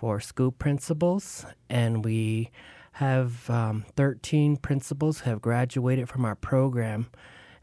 for 0.00 0.18
school 0.18 0.50
principals, 0.50 1.44
and 1.68 2.02
we 2.02 2.50
have 2.92 3.50
um, 3.50 3.84
13 3.96 4.56
principals 4.56 5.20
who 5.20 5.28
have 5.28 5.42
graduated 5.42 6.08
from 6.08 6.24
our 6.24 6.34
program, 6.34 7.10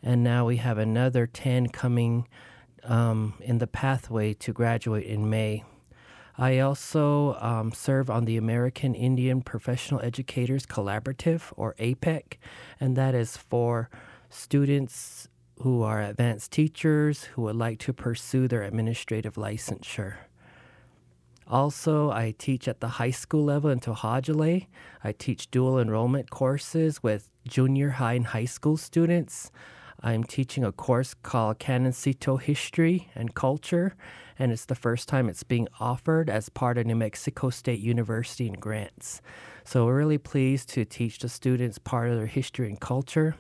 and 0.04 0.24
now 0.24 0.46
we 0.46 0.58
have 0.58 0.78
another 0.78 1.26
10 1.26 1.70
coming 1.70 2.28
um, 2.84 3.34
in 3.40 3.58
the 3.58 3.66
pathway 3.66 4.36
to 4.36 4.54
graduate 4.54 5.08
in 5.08 5.28
May. 5.28 5.64
I 6.38 6.60
also 6.60 7.34
um, 7.42 7.72
serve 7.72 8.08
on 8.08 8.26
the 8.26 8.38
American 8.38 8.94
Indian 8.94 9.42
Professional 9.42 10.00
Educators 10.02 10.68
Collaborative, 10.68 11.52
or 11.56 11.74
APEC, 11.80 12.38
and 12.80 12.96
that 12.96 13.16
is 13.16 13.36
for 13.36 13.90
students 14.30 15.28
who 15.62 15.82
are 15.82 16.04
advanced 16.04 16.52
teachers 16.52 17.24
who 17.24 17.42
would 17.42 17.56
like 17.56 17.80
to 17.80 17.94
pursue 17.94 18.48
their 18.48 18.62
administrative 18.62 19.34
licensure. 19.34 20.18
Also, 21.50 22.12
I 22.12 22.34
teach 22.38 22.68
at 22.68 22.82
the 22.82 22.88
high 22.88 23.12
school 23.12 23.46
level 23.46 23.70
in 23.70 23.80
Tohajiilee. 23.80 24.68
I 25.04 25.12
teach 25.14 25.50
dual 25.50 25.80
enrollment 25.80 26.30
courses 26.30 27.02
with 27.02 27.30
junior 27.48 27.92
high 27.92 28.14
and 28.14 28.28
high 28.28 28.46
school 28.46 28.76
students. 28.76 29.50
I'm 30.02 30.24
teaching 30.24 30.64
a 30.64 30.72
course 30.72 31.14
called 31.14 31.58
Canon 31.58 31.92
Canoncito 31.92 32.40
History 32.40 33.10
and 33.16 33.34
Culture, 33.34 33.96
and 34.38 34.52
it's 34.52 34.66
the 34.66 34.76
first 34.76 35.08
time 35.08 35.30
it's 35.30 35.44
being 35.44 35.68
offered 35.80 36.30
as 36.30 36.50
part 36.50 36.78
of 36.78 36.86
New 36.86 36.96
Mexico 36.96 37.50
State 37.50 37.80
University 37.80 38.48
and 38.48 38.60
grants. 38.60 39.22
So 39.64 39.86
we're 39.86 39.98
really 39.98 40.18
pleased 40.18 40.70
to 40.70 40.86
teach 40.86 41.20
the 41.20 41.30
students 41.30 41.80
part 41.80 42.10
of 42.10 42.18
their 42.18 42.28
history 42.28 42.68
and 42.68 42.80
culture. 42.80 43.36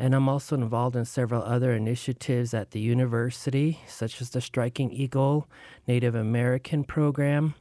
And 0.00 0.14
I'm 0.14 0.28
also 0.28 0.54
involved 0.54 0.94
in 0.94 1.04
several 1.04 1.42
other 1.42 1.72
initiatives 1.72 2.54
at 2.54 2.70
the 2.70 2.78
university, 2.78 3.80
such 3.88 4.22
as 4.22 4.30
the 4.30 4.40
Striking 4.40 4.92
Eagle 4.92 5.48
Native 5.88 6.14
American 6.14 6.84
program, 6.84 7.56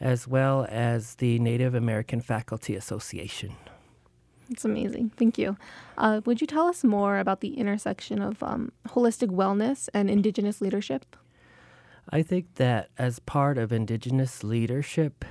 as 0.00 0.26
well 0.26 0.66
as 0.70 1.16
the 1.16 1.38
Native 1.38 1.74
American 1.74 2.22
Faculty 2.22 2.74
Association. 2.74 3.54
It's 4.48 4.64
amazing. 4.64 5.10
Thank 5.18 5.36
you. 5.36 5.58
Uh, 5.98 6.22
would 6.24 6.40
you 6.40 6.46
tell 6.46 6.68
us 6.68 6.84
more 6.84 7.18
about 7.18 7.40
the 7.40 7.54
intersection 7.58 8.22
of 8.22 8.42
um, 8.42 8.72
holistic 8.88 9.28
wellness 9.28 9.90
and 9.92 10.08
Indigenous 10.08 10.62
leadership? 10.62 11.16
I 12.08 12.22
think 12.22 12.54
that 12.54 12.88
as 12.96 13.18
part 13.18 13.58
of 13.58 13.72
Indigenous 13.72 14.42
leadership, 14.42 15.24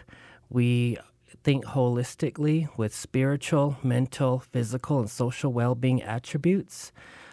we 0.49 0.97
think 1.43 1.65
holistically 1.65 2.69
with 2.77 2.93
spiritual, 2.93 3.77
mental, 3.83 4.39
physical, 4.39 4.99
and 4.99 5.09
social 5.09 5.51
well 5.51 5.75
being 5.75 6.01
attributes. 6.01 6.91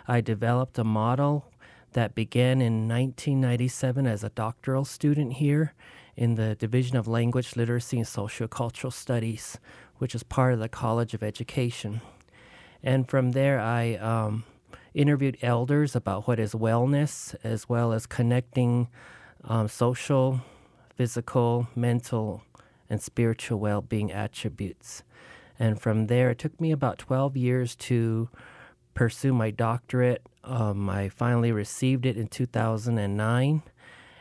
I 0.09 0.21
developed 0.21 0.79
a 0.79 0.85
model 0.85 1.47
that 1.93 2.15
began 2.15 2.61
in 2.61 2.89
1997 2.89 4.07
as 4.07 4.25
a 4.25 4.31
doctoral 4.31 4.85
student 4.85 5.35
here 5.35 5.75
in 6.17 6.35
the 6.35 6.55
Division 6.55 6.97
of 6.97 7.09
Language, 7.09 7.57
Literacy, 7.57 7.99
and 7.99 8.07
Sociocultural 8.07 8.93
Studies, 8.93 9.59
which 9.99 10.15
is 10.15 10.23
part 10.23 10.53
of 10.53 10.61
the 10.61 10.69
College 10.69 11.15
of 11.15 11.23
Education. 11.23 12.01
And 12.83 13.09
from 13.09 13.33
there, 13.33 13.61
I 13.61 13.95
um, 13.97 14.45
interviewed 14.95 15.39
elders 15.43 15.95
about 15.95 16.27
what 16.27 16.39
is 16.39 16.53
wellness, 16.53 17.35
as 17.45 17.69
well 17.69 17.93
as 17.93 18.07
connecting 18.07 18.89
um, 19.45 19.69
social, 19.69 20.41
physical, 20.97 21.69
mental, 21.75 22.43
and 22.91 23.01
spiritual 23.01 23.59
well 23.59 23.81
being 23.81 24.13
attributes. 24.13 25.03
And 25.59 25.81
from 25.81 26.09
there, 26.09 26.31
it 26.31 26.39
took 26.39 26.61
me 26.61 26.73
about 26.73 26.99
12 26.99 27.37
years 27.37 27.77
to 27.77 28.29
pursue 28.95 29.33
my 29.33 29.51
doctorate. 29.51 30.23
Um, 30.43 30.91
I 30.91 31.09
finally 31.09 31.53
received 31.53 32.05
it 32.05 32.17
in 32.17 32.27
2009, 32.29 33.63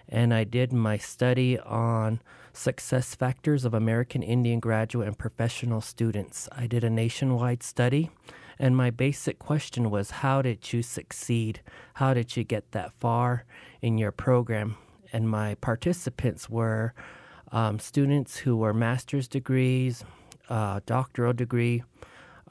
and 0.08 0.34
I 0.34 0.44
did 0.44 0.72
my 0.72 0.98
study 0.98 1.58
on 1.60 2.22
success 2.54 3.16
factors 3.16 3.64
of 3.64 3.74
American 3.74 4.22
Indian 4.22 4.60
graduate 4.60 5.08
and 5.08 5.18
professional 5.18 5.82
students. 5.82 6.50
I 6.52 6.68
did 6.68 6.84
a 6.84 6.90
nationwide 6.90 7.64
study, 7.64 8.12
and 8.60 8.76
my 8.76 8.90
basic 8.90 9.40
question 9.40 9.90
was 9.90 10.12
how 10.12 10.42
did 10.42 10.74
you 10.74 10.84
succeed? 10.84 11.62
How 11.96 12.14
did 12.14 12.36
you 12.36 12.44
get 12.44 12.72
that 12.74 12.92
far 12.92 13.46
in 13.82 13.98
your 13.98 14.12
program? 14.12 14.76
And 15.14 15.30
my 15.30 15.56
participants 15.56 16.50
were 16.50 16.94
um, 17.52 17.80
students 17.80 18.38
who 18.38 18.58
were 18.58 18.74
master's 18.74 19.28
degrees, 19.28 20.04
uh, 20.50 20.80
doctoral 20.86 21.34
degree 21.34 21.84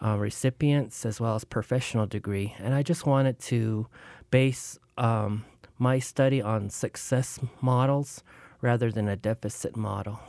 uh, 0.04 0.16
recipients, 0.16 1.04
as 1.04 1.20
well 1.20 1.34
as 1.34 1.44
professional 1.44 2.06
degree. 2.06 2.54
And 2.58 2.74
I 2.74 2.82
just 2.82 3.06
wanted 3.06 3.38
to 3.40 3.86
base 4.30 4.78
um, 4.96 5.44
my 5.78 5.98
study 5.98 6.42
on 6.42 6.70
success 6.70 7.38
models 7.60 8.22
rather 8.60 8.90
than 8.90 9.08
a 9.08 9.16
deficit 9.16 9.76
model. 9.76 10.20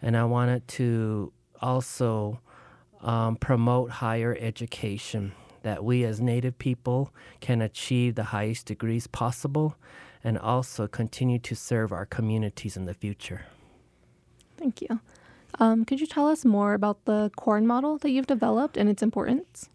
And 0.00 0.16
I 0.16 0.24
wanted 0.24 0.66
to 0.68 1.32
also 1.60 2.40
um, 3.00 3.36
promote 3.36 3.90
higher 3.90 4.36
education, 4.40 5.32
that 5.62 5.82
we 5.82 6.04
as 6.04 6.20
Native 6.20 6.58
people 6.58 7.12
can 7.40 7.62
achieve 7.62 8.14
the 8.14 8.24
highest 8.24 8.66
degrees 8.66 9.06
possible 9.06 9.76
and 10.22 10.38
also 10.38 10.86
continue 10.86 11.38
to 11.38 11.54
serve 11.54 11.92
our 11.92 12.06
communities 12.06 12.76
in 12.76 12.86
the 12.86 12.94
future. 12.94 13.46
Thank 14.56 14.82
you. 14.82 15.00
Um, 15.58 15.84
could 15.84 16.00
you 16.00 16.06
tell 16.06 16.28
us 16.28 16.44
more 16.44 16.74
about 16.74 17.04
the 17.04 17.30
corn 17.36 17.66
model 17.66 17.98
that 17.98 18.10
you've 18.10 18.26
developed 18.26 18.76
and 18.76 18.88
its 18.88 19.02
importance? 19.02 19.68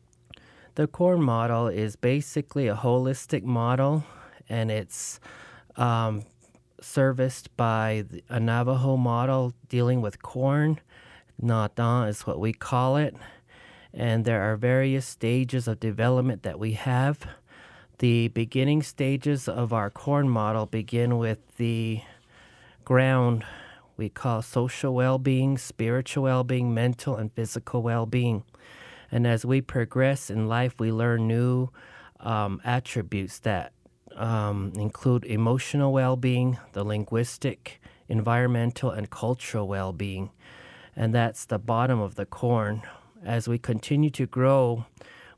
The 0.76 0.88
corn 0.88 1.22
model 1.22 1.68
is 1.68 1.96
basically 1.96 2.68
a 2.68 2.76
holistic 2.76 3.44
model, 3.44 4.04
and 4.48 4.72
it's 4.72 5.20
um, 5.76 6.24
serviced 6.82 7.56
by 7.58 8.06
a 8.30 8.39
Navajo 8.39 8.98
model 8.98 9.54
dealing 9.68 10.02
with 10.02 10.22
corn. 10.22 10.80
Nada 11.42 12.06
is 12.08 12.28
what 12.28 12.39
we 12.39 12.54
call 12.54 12.98
it. 12.98 13.15
And 13.94 14.26
there 14.26 14.42
are 14.44 14.56
various 14.56 15.06
stages 15.06 15.68
of 15.68 15.80
development 15.80 16.44
that 16.44 16.60
we 16.60 16.74
have. 16.74 17.26
The 18.00 18.28
beginning 18.30 18.84
stages 18.84 19.48
of 19.48 19.74
our 19.74 19.89
corn 19.89 20.30
model 20.30 20.65
begin 20.65 21.18
with 21.18 21.39
the 21.58 22.02
ground 22.86 23.44
we 23.99 24.07
call 24.07 24.41
social 24.41 24.95
well 24.95 25.17
being, 25.17 25.57
spiritual 25.57 26.23
well 26.23 26.45
being, 26.45 26.73
mental 26.73 27.17
and 27.17 27.29
physical 27.33 27.83
well 27.83 28.05
being. 28.05 28.43
And 29.12 29.27
as 29.27 29.45
we 29.45 29.59
progress 29.59 30.29
in 30.29 30.47
life, 30.47 30.75
we 30.79 30.89
learn 30.89 31.27
new 31.27 31.67
um, 32.21 32.62
attributes 32.63 33.39
that 33.39 33.73
um, 34.15 34.71
include 34.77 35.25
emotional 35.25 35.91
well 35.91 36.15
being, 36.15 36.57
the 36.71 36.85
linguistic, 36.85 37.81
environmental, 38.07 38.89
and 38.89 39.09
cultural 39.09 39.67
well 39.67 39.91
being. 39.91 40.29
And 40.95 41.13
that's 41.13 41.43
the 41.43 41.59
bottom 41.59 41.99
of 41.99 42.15
the 42.15 42.25
corn. 42.25 42.83
As 43.25 43.49
we 43.49 43.57
continue 43.57 44.12
to 44.12 44.25
grow, 44.25 44.85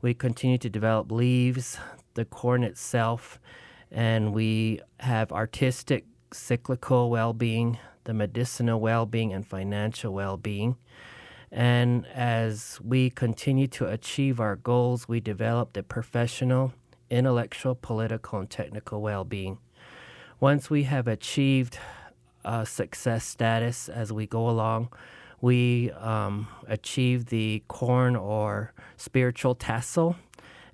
we 0.02 0.14
continue 0.14 0.58
to 0.58 0.70
develop 0.70 1.10
leaves, 1.10 1.78
the 2.14 2.24
corn 2.24 2.62
itself, 2.62 3.40
and 3.90 4.32
we 4.32 4.80
have 5.00 5.32
artistic, 5.32 6.04
cyclical 6.32 7.10
well 7.10 7.32
being, 7.32 7.76
the 8.04 8.14
medicinal 8.14 8.80
well 8.80 9.06
being, 9.06 9.32
and 9.32 9.46
financial 9.46 10.12
well 10.12 10.36
being. 10.36 10.76
And 11.50 12.06
as 12.06 12.80
we 12.82 13.10
continue 13.10 13.66
to 13.68 13.86
achieve 13.86 14.40
our 14.40 14.56
goals, 14.56 15.06
we 15.06 15.20
develop 15.20 15.74
the 15.74 15.82
professional, 15.82 16.72
intellectual, 17.10 17.74
political, 17.74 18.38
and 18.38 18.48
technical 18.48 19.02
well 19.02 19.24
being. 19.24 19.58
Once 20.40 20.70
we 20.70 20.84
have 20.84 21.06
achieved 21.06 21.78
uh, 22.44 22.64
success 22.64 23.24
status 23.24 23.88
as 23.88 24.12
we 24.12 24.26
go 24.26 24.48
along, 24.48 24.88
we 25.42 25.90
um, 25.92 26.48
achieve 26.66 27.26
the 27.26 27.62
corn 27.68 28.16
or 28.16 28.72
spiritual 28.96 29.54
tassel, 29.54 30.16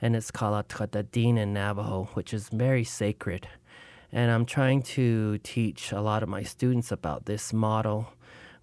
and 0.01 0.15
it's 0.15 0.31
called 0.31 0.65
a 0.65 0.69
tratadin 0.69 1.37
in 1.39 1.53
Navajo, 1.53 2.09
which 2.15 2.33
is 2.33 2.51
very 2.51 2.85
sacred. 2.85 3.49
And 4.13 4.31
I'm 4.31 4.47
trying 4.47 4.83
to 4.95 5.39
teach 5.39 5.93
a 5.93 6.01
lot 6.01 6.23
of 6.23 6.29
my 6.29 6.43
students 6.43 6.91
about 6.91 7.27
this 7.27 7.53
model, 7.53 8.13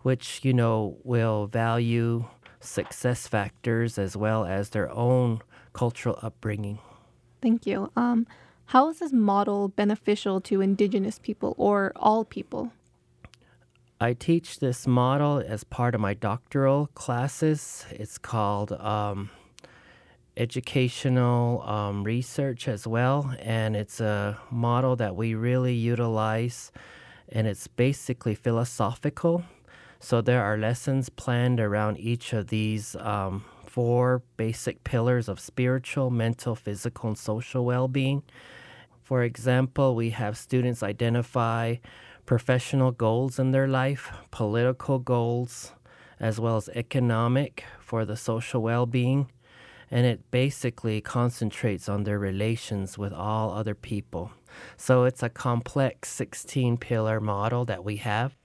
which, 0.01 0.39
you 0.43 0.53
know, 0.53 0.97
will 1.03 1.47
value 1.47 2.25
success 2.59 3.27
factors 3.27 3.97
as 3.97 4.17
well 4.17 4.45
as 4.45 4.69
their 4.69 4.91
own 4.91 5.41
cultural 5.73 6.17
upbringing. 6.21 6.79
Thank 7.41 7.67
you. 7.67 7.91
Um, 7.95 8.25
how 8.65 8.89
is 8.89 8.99
this 8.99 9.13
model 9.13 9.67
beneficial 9.67 10.41
to 10.41 10.61
Indigenous 10.61 11.19
people 11.19 11.53
or 11.57 11.91
all 11.95 12.25
people? 12.25 12.71
I 14.01 14.13
teach 14.13 14.59
this 14.59 14.87
model 14.87 15.43
as 15.45 15.63
part 15.63 15.95
of 15.95 16.01
my 16.01 16.13
doctoral 16.13 16.87
classes. 16.95 17.85
It's 17.91 18.17
called 18.17 18.71
um, 18.73 19.29
educational 20.37 21.61
um, 21.63 22.03
research 22.03 22.67
as 22.67 22.85
well, 22.85 23.33
and 23.39 23.75
it's 23.75 23.99
a 23.99 24.37
model 24.51 24.95
that 24.97 25.15
we 25.15 25.35
really 25.35 25.73
utilize, 25.73 26.71
and 27.29 27.47
it's 27.47 27.67
basically 27.67 28.35
philosophical. 28.35 29.43
So 29.99 30.21
there 30.21 30.43
are 30.43 30.57
lessons 30.57 31.09
planned 31.09 31.59
around 31.59 31.97
each 31.97 32.33
of 32.33 32.47
these 32.47 32.95
um, 32.97 33.43
four 33.65 34.21
basic 34.37 34.83
pillars 34.83 35.27
of 35.27 35.39
spiritual, 35.39 36.09
mental, 36.09 36.55
physical, 36.55 37.09
and 37.09 37.17
social 37.17 37.65
well 37.65 37.87
being. 37.87 38.23
For 39.03 39.23
example, 39.23 39.95
we 39.95 40.11
have 40.11 40.37
students 40.37 40.81
identify 40.81 41.75
professional 42.25 42.91
goals 42.91 43.37
in 43.37 43.51
their 43.51 43.67
life, 43.67 44.11
political 44.31 44.99
goals, 44.99 45.73
as 46.19 46.39
well 46.39 46.57
as 46.57 46.69
economic 46.69 47.63
for 47.79 48.05
the 48.05 48.17
social 48.17 48.61
well 48.61 48.85
being. 48.85 49.29
And 49.95 50.05
it 50.05 50.29
basically 50.29 50.99
concentrates 50.99 51.87
on 51.87 52.03
their 52.03 52.19
relations 52.19 52.97
with 52.97 53.13
all 53.13 53.53
other 53.53 53.73
people. 53.73 54.29
So 54.75 55.05
it's 55.05 55.23
a 55.23 55.29
complex 55.29 56.09
16 56.09 56.75
pillar 56.75 57.21
model 57.21 57.63
that 57.63 57.85
we 57.85 57.95
have. 57.95 58.35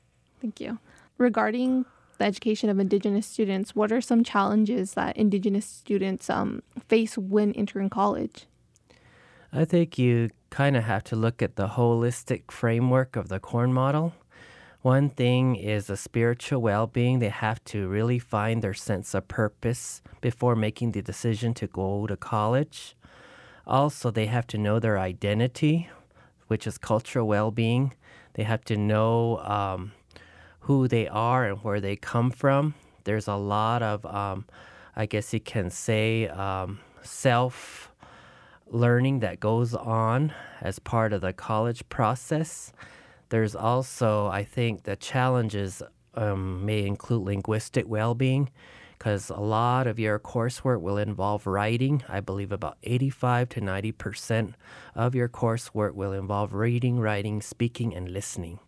Thank 0.40 0.60
you. 0.60 0.78
Regarding 1.18 1.86
the 2.18 2.24
education 2.24 2.70
of 2.70 2.78
Indigenous 2.78 3.26
students, 3.26 3.74
what 3.74 3.90
are 3.90 4.00
some 4.00 4.22
challenges 4.22 4.94
that 4.94 5.16
Indigenous 5.16 5.66
students 5.66 6.30
um, 6.30 6.62
face 6.88 7.18
when 7.18 7.52
entering 7.54 7.90
college? 7.90 8.46
I 9.52 9.64
think 9.64 9.98
you 9.98 10.30
kind 10.50 10.76
of 10.76 10.84
have 10.84 11.02
to 11.04 11.16
look 11.16 11.42
at 11.42 11.56
the 11.56 11.66
holistic 11.66 12.52
framework 12.52 13.16
of 13.16 13.28
the 13.28 13.40
corn 13.40 13.72
model. 13.72 14.12
One 14.82 15.10
thing 15.10 15.56
is 15.56 15.90
a 15.90 15.96
spiritual 15.96 16.62
well 16.62 16.86
being. 16.86 17.18
They 17.18 17.28
have 17.28 17.62
to 17.64 17.86
really 17.86 18.18
find 18.18 18.62
their 18.62 18.72
sense 18.72 19.12
of 19.12 19.28
purpose 19.28 20.00
before 20.22 20.56
making 20.56 20.92
the 20.92 21.02
decision 21.02 21.52
to 21.54 21.66
go 21.66 22.06
to 22.06 22.16
college. 22.16 22.96
Also, 23.66 24.10
they 24.10 24.24
have 24.26 24.46
to 24.46 24.58
know 24.58 24.78
their 24.78 24.98
identity, 24.98 25.90
which 26.46 26.66
is 26.66 26.78
cultural 26.78 27.26
well 27.26 27.50
being. 27.50 27.92
They 28.34 28.44
have 28.44 28.64
to 28.64 28.76
know 28.78 29.38
um, 29.40 29.92
who 30.60 30.88
they 30.88 31.06
are 31.08 31.44
and 31.44 31.58
where 31.58 31.80
they 31.80 31.96
come 31.96 32.30
from. 32.30 32.72
There's 33.04 33.28
a 33.28 33.34
lot 33.34 33.82
of, 33.82 34.06
um, 34.06 34.46
I 34.96 35.04
guess 35.04 35.34
you 35.34 35.40
can 35.40 35.68
say, 35.68 36.28
um, 36.28 36.80
self 37.02 37.90
learning 38.66 39.20
that 39.20 39.40
goes 39.40 39.74
on 39.74 40.32
as 40.62 40.78
part 40.78 41.12
of 41.12 41.20
the 41.20 41.34
college 41.34 41.86
process. 41.90 42.72
There's 43.30 43.54
also, 43.54 44.26
I 44.26 44.44
think, 44.44 44.82
the 44.82 44.96
challenges 44.96 45.82
um, 46.14 46.66
may 46.66 46.84
include 46.86 47.22
linguistic 47.22 47.88
well 47.88 48.14
being 48.14 48.50
because 48.98 49.30
a 49.30 49.40
lot 49.40 49.86
of 49.86 49.98
your 49.98 50.18
coursework 50.18 50.82
will 50.82 50.98
involve 50.98 51.46
writing. 51.46 52.02
I 52.08 52.20
believe 52.20 52.52
about 52.52 52.76
85 52.82 53.48
to 53.50 53.60
90% 53.60 54.54
of 54.94 55.14
your 55.14 55.28
coursework 55.28 55.94
will 55.94 56.12
involve 56.12 56.52
reading, 56.52 57.00
writing, 57.00 57.40
speaking, 57.40 57.94
and 57.94 58.10
listening. 58.10 58.58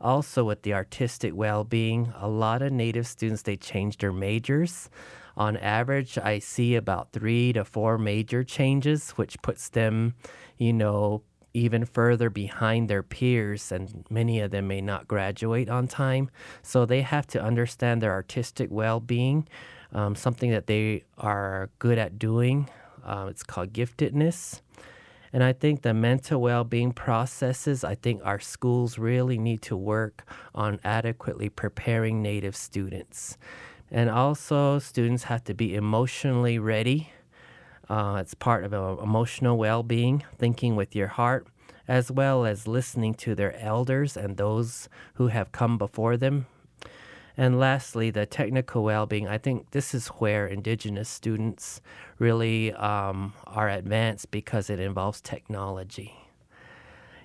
Also, 0.00 0.44
with 0.44 0.62
the 0.62 0.74
artistic 0.74 1.34
well 1.34 1.62
being, 1.62 2.12
a 2.16 2.28
lot 2.28 2.62
of 2.62 2.72
Native 2.72 3.06
students 3.06 3.42
they 3.42 3.56
change 3.56 3.98
their 3.98 4.12
majors. 4.12 4.90
On 5.36 5.56
average, 5.58 6.18
I 6.18 6.38
see 6.38 6.74
about 6.74 7.12
three 7.12 7.52
to 7.52 7.64
four 7.64 7.96
major 7.96 8.42
changes, 8.42 9.10
which 9.10 9.40
puts 9.42 9.68
them, 9.68 10.14
you 10.58 10.72
know, 10.72 11.22
even 11.56 11.86
further 11.86 12.28
behind 12.28 12.88
their 12.88 13.02
peers, 13.02 13.72
and 13.72 14.04
many 14.10 14.40
of 14.40 14.50
them 14.50 14.68
may 14.68 14.82
not 14.82 15.08
graduate 15.08 15.70
on 15.70 15.88
time. 15.88 16.28
So 16.62 16.84
they 16.84 17.00
have 17.00 17.26
to 17.28 17.42
understand 17.42 18.02
their 18.02 18.12
artistic 18.12 18.68
well 18.70 19.00
being, 19.00 19.48
um, 19.92 20.14
something 20.14 20.50
that 20.50 20.66
they 20.66 21.04
are 21.16 21.70
good 21.78 21.96
at 21.96 22.18
doing. 22.18 22.68
Uh, 23.02 23.28
it's 23.30 23.42
called 23.42 23.72
giftedness. 23.72 24.60
And 25.32 25.42
I 25.42 25.54
think 25.54 25.80
the 25.80 25.94
mental 25.94 26.42
well 26.42 26.64
being 26.64 26.92
processes, 26.92 27.84
I 27.84 27.94
think 27.94 28.20
our 28.24 28.38
schools 28.38 28.98
really 28.98 29.38
need 29.38 29.62
to 29.62 29.76
work 29.76 30.28
on 30.54 30.78
adequately 30.84 31.48
preparing 31.48 32.20
Native 32.20 32.54
students. 32.54 33.38
And 33.90 34.10
also, 34.10 34.78
students 34.78 35.24
have 35.24 35.44
to 35.44 35.54
be 35.54 35.74
emotionally 35.74 36.58
ready. 36.58 37.12
Uh, 37.88 38.18
it's 38.20 38.34
part 38.34 38.64
of 38.64 38.74
uh, 38.74 38.96
emotional 39.02 39.56
well 39.56 39.82
being, 39.82 40.24
thinking 40.38 40.76
with 40.76 40.96
your 40.96 41.08
heart, 41.08 41.46
as 41.86 42.10
well 42.10 42.44
as 42.44 42.66
listening 42.66 43.14
to 43.14 43.34
their 43.34 43.56
elders 43.58 44.16
and 44.16 44.36
those 44.36 44.88
who 45.14 45.28
have 45.28 45.52
come 45.52 45.78
before 45.78 46.16
them. 46.16 46.46
And 47.36 47.60
lastly, 47.60 48.10
the 48.10 48.24
technical 48.26 48.82
well 48.82 49.06
being. 49.06 49.28
I 49.28 49.38
think 49.38 49.70
this 49.70 49.94
is 49.94 50.08
where 50.08 50.46
Indigenous 50.46 51.08
students 51.08 51.80
really 52.18 52.72
um, 52.72 53.34
are 53.46 53.68
advanced 53.68 54.30
because 54.30 54.70
it 54.70 54.80
involves 54.80 55.20
technology. 55.20 56.14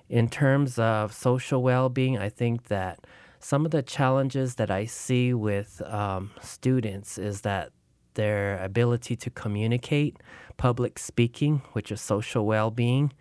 In 0.08 0.28
terms 0.28 0.78
of 0.78 1.14
social 1.14 1.62
well 1.62 1.88
being, 1.88 2.18
I 2.18 2.28
think 2.28 2.68
that 2.68 3.00
some 3.40 3.64
of 3.64 3.70
the 3.70 3.82
challenges 3.82 4.56
that 4.56 4.70
I 4.70 4.84
see 4.84 5.32
with 5.32 5.80
um, 5.86 6.30
students 6.42 7.16
is 7.18 7.40
that 7.40 7.72
their 8.14 8.62
ability 8.62 9.16
to 9.16 9.30
communicate, 9.30 10.16
public 10.56 10.98
speaking, 10.98 11.62
which 11.72 11.90
is 11.90 12.00
social 12.00 12.46
well 12.46 12.70
being, 12.70 13.12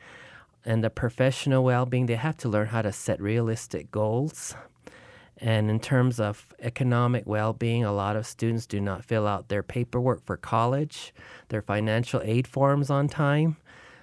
and 0.66 0.84
the 0.84 0.90
professional 0.90 1.64
well 1.64 1.86
being, 1.86 2.06
they 2.06 2.16
have 2.16 2.38
to 2.38 2.50
learn 2.50 2.68
how 2.68 2.82
to 2.82 2.92
set 2.92 3.22
realistic 3.22 3.92
goals. 3.92 4.56
And 5.38 5.72
in 5.72 5.80
terms 5.80 6.20
of 6.20 6.54
economic 6.60 7.24
well 7.26 7.54
being, 7.54 7.84
a 7.84 7.92
lot 7.92 8.16
of 8.16 8.28
students 8.28 8.68
do 8.68 8.80
not 8.80 9.04
fill 9.04 9.26
out 9.26 9.50
their 9.50 9.64
paperwork 9.64 10.24
for 10.24 10.38
college, 10.38 11.14
their 11.50 11.64
financial 11.64 12.22
aid 12.24 12.48
forms 12.48 12.92
on 12.92 13.08
time. 13.08 13.58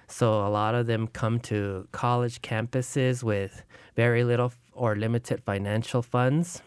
So 0.07 0.45
a 0.45 0.49
lot 0.49 0.75
of 0.75 0.87
them 0.87 1.07
come 1.07 1.39
to 1.41 1.87
college 1.91 2.41
campuses 2.41 3.23
with 3.23 3.63
very 3.95 4.23
little 4.23 4.51
or 4.73 4.95
limited 4.95 5.41
financial 5.43 6.01
funds. 6.01 6.61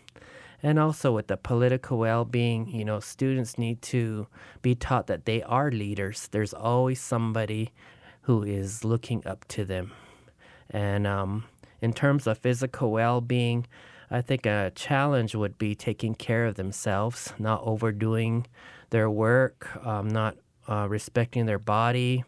And 0.62 0.78
also 0.78 1.12
with 1.12 1.26
the 1.26 1.36
political 1.36 1.98
well 1.98 2.24
being, 2.24 2.68
you 2.68 2.84
know, 2.84 3.00
students 3.00 3.58
need 3.58 3.82
to 3.82 4.28
be 4.62 4.74
taught 4.74 5.08
that 5.08 5.24
they 5.24 5.42
are 5.42 5.70
leaders. 5.70 6.28
There's 6.30 6.54
always 6.54 7.00
somebody 7.00 7.72
who 8.22 8.44
is 8.44 8.84
looking 8.84 9.26
up 9.26 9.46
to 9.48 9.64
them. 9.64 9.92
And 10.70 11.06
um, 11.06 11.44
in 11.80 11.92
terms 11.92 12.26
of 12.26 12.38
physical 12.38 12.92
well 12.92 13.20
being, 13.20 13.66
I 14.10 14.20
think 14.20 14.46
a 14.46 14.70
challenge 14.74 15.34
would 15.34 15.58
be 15.58 15.74
taking 15.74 16.14
care 16.14 16.46
of 16.46 16.54
themselves, 16.54 17.32
not 17.38 17.62
overdoing 17.64 18.46
their 18.90 19.10
work, 19.10 19.84
um, 19.84 20.08
not 20.08 20.36
uh, 20.68 20.86
respecting 20.88 21.46
their 21.46 21.58
body, 21.58 22.24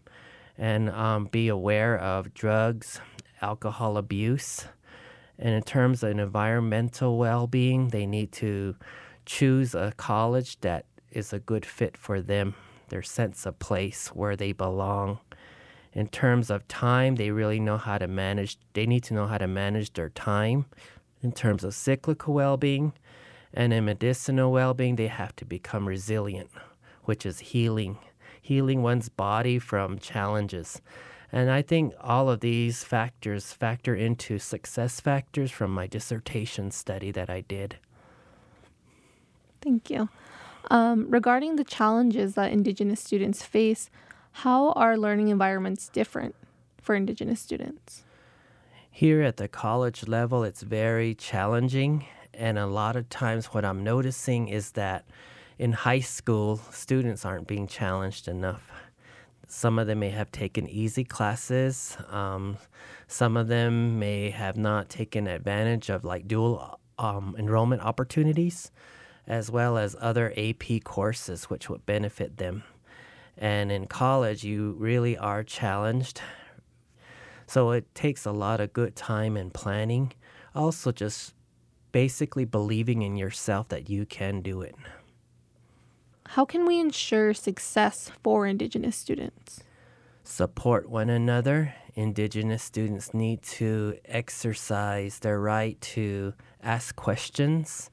and 0.56 0.90
um, 0.90 1.26
be 1.26 1.48
aware 1.48 1.98
of 1.98 2.32
drugs, 2.34 3.00
alcohol 3.42 3.96
abuse. 3.96 4.66
And 5.38 5.54
in 5.54 5.62
terms 5.62 6.02
of 6.02 6.10
environmental 6.10 7.18
well 7.18 7.46
being, 7.46 7.88
they 7.88 8.06
need 8.06 8.32
to 8.32 8.76
choose 9.26 9.74
a 9.74 9.92
college 9.96 10.60
that 10.60 10.86
is 11.10 11.32
a 11.32 11.38
good 11.38 11.64
fit 11.64 11.96
for 11.96 12.20
them, 12.20 12.54
their 12.88 13.02
sense 13.02 13.46
of 13.46 13.58
place 13.58 14.08
where 14.08 14.36
they 14.36 14.52
belong. 14.52 15.18
In 15.92 16.08
terms 16.08 16.50
of 16.50 16.66
time, 16.66 17.14
they 17.14 17.30
really 17.30 17.60
know 17.60 17.78
how 17.78 17.98
to 17.98 18.08
manage, 18.08 18.58
they 18.72 18.84
need 18.84 19.04
to 19.04 19.14
know 19.14 19.26
how 19.26 19.38
to 19.38 19.46
manage 19.46 19.92
their 19.92 20.10
time. 20.10 20.66
In 21.22 21.32
terms 21.32 21.64
of 21.64 21.74
cyclical 21.74 22.34
well 22.34 22.56
being 22.56 22.92
and 23.52 23.72
in 23.72 23.84
medicinal 23.84 24.52
well 24.52 24.74
being, 24.74 24.96
they 24.96 25.06
have 25.06 25.34
to 25.36 25.44
become 25.44 25.86
resilient, 25.86 26.50
which 27.04 27.24
is 27.24 27.38
healing, 27.38 27.98
healing 28.42 28.82
one's 28.82 29.08
body 29.08 29.58
from 29.58 29.98
challenges. 29.98 30.82
And 31.34 31.50
I 31.50 31.62
think 31.62 31.94
all 32.00 32.30
of 32.30 32.38
these 32.38 32.84
factors 32.84 33.52
factor 33.52 33.92
into 33.92 34.38
success 34.38 35.00
factors 35.00 35.50
from 35.50 35.72
my 35.72 35.88
dissertation 35.88 36.70
study 36.70 37.10
that 37.10 37.28
I 37.28 37.40
did. 37.40 37.78
Thank 39.60 39.90
you. 39.90 40.08
Um, 40.70 41.10
regarding 41.10 41.56
the 41.56 41.64
challenges 41.64 42.34
that 42.34 42.52
Indigenous 42.52 43.00
students 43.00 43.42
face, 43.42 43.90
how 44.30 44.70
are 44.74 44.96
learning 44.96 45.26
environments 45.26 45.88
different 45.88 46.36
for 46.80 46.94
Indigenous 46.94 47.40
students? 47.40 48.04
Here 48.88 49.20
at 49.22 49.36
the 49.36 49.48
college 49.48 50.06
level, 50.06 50.44
it's 50.44 50.62
very 50.62 51.16
challenging. 51.16 52.06
And 52.32 52.60
a 52.60 52.66
lot 52.66 52.94
of 52.94 53.08
times, 53.08 53.46
what 53.46 53.64
I'm 53.64 53.82
noticing 53.82 54.46
is 54.46 54.70
that 54.72 55.04
in 55.58 55.72
high 55.72 55.98
school, 55.98 56.58
students 56.70 57.24
aren't 57.24 57.48
being 57.48 57.66
challenged 57.66 58.28
enough. 58.28 58.70
Some 59.54 59.78
of 59.78 59.86
them 59.86 60.00
may 60.00 60.10
have 60.10 60.32
taken 60.32 60.68
easy 60.68 61.04
classes. 61.04 61.96
Um, 62.10 62.58
some 63.06 63.36
of 63.36 63.46
them 63.46 64.00
may 64.00 64.30
have 64.30 64.56
not 64.56 64.88
taken 64.88 65.28
advantage 65.28 65.90
of 65.90 66.04
like 66.04 66.26
dual 66.26 66.80
um, 66.98 67.36
enrollment 67.38 67.80
opportunities, 67.80 68.72
as 69.28 69.52
well 69.52 69.78
as 69.78 69.94
other 70.00 70.34
AP 70.36 70.82
courses 70.82 71.44
which 71.44 71.70
would 71.70 71.86
benefit 71.86 72.36
them. 72.38 72.64
And 73.38 73.70
in 73.70 73.86
college, 73.86 74.42
you 74.42 74.72
really 74.72 75.16
are 75.16 75.44
challenged. 75.44 76.20
So 77.46 77.70
it 77.70 77.94
takes 77.94 78.26
a 78.26 78.32
lot 78.32 78.60
of 78.60 78.72
good 78.72 78.96
time 78.96 79.36
and 79.36 79.54
planning. 79.54 80.14
Also, 80.52 80.90
just 80.90 81.32
basically 81.92 82.44
believing 82.44 83.02
in 83.02 83.16
yourself 83.16 83.68
that 83.68 83.88
you 83.88 84.04
can 84.04 84.40
do 84.40 84.62
it. 84.62 84.74
How 86.28 86.44
can 86.44 86.66
we 86.66 86.80
ensure 86.80 87.32
success 87.34 88.10
for 88.22 88.46
Indigenous 88.46 88.96
students? 88.96 89.62
Support 90.24 90.88
one 90.88 91.10
another. 91.10 91.74
Indigenous 91.94 92.62
students 92.62 93.14
need 93.14 93.42
to 93.42 93.98
exercise 94.06 95.20
their 95.20 95.38
right 95.38 95.80
to 95.80 96.34
ask 96.62 96.96
questions 96.96 97.90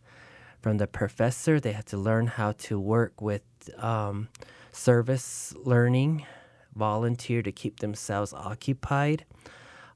from 0.61 0.77
the 0.77 0.87
professor. 0.87 1.59
They 1.59 1.73
have 1.73 1.85
to 1.85 1.97
learn 1.97 2.27
how 2.27 2.53
to 2.53 2.79
work 2.79 3.21
with 3.21 3.43
um, 3.77 4.29
service 4.71 5.53
learning, 5.63 6.25
volunteer 6.73 7.43
to 7.43 7.51
keep 7.51 7.79
themselves 7.79 8.33
occupied. 8.33 9.25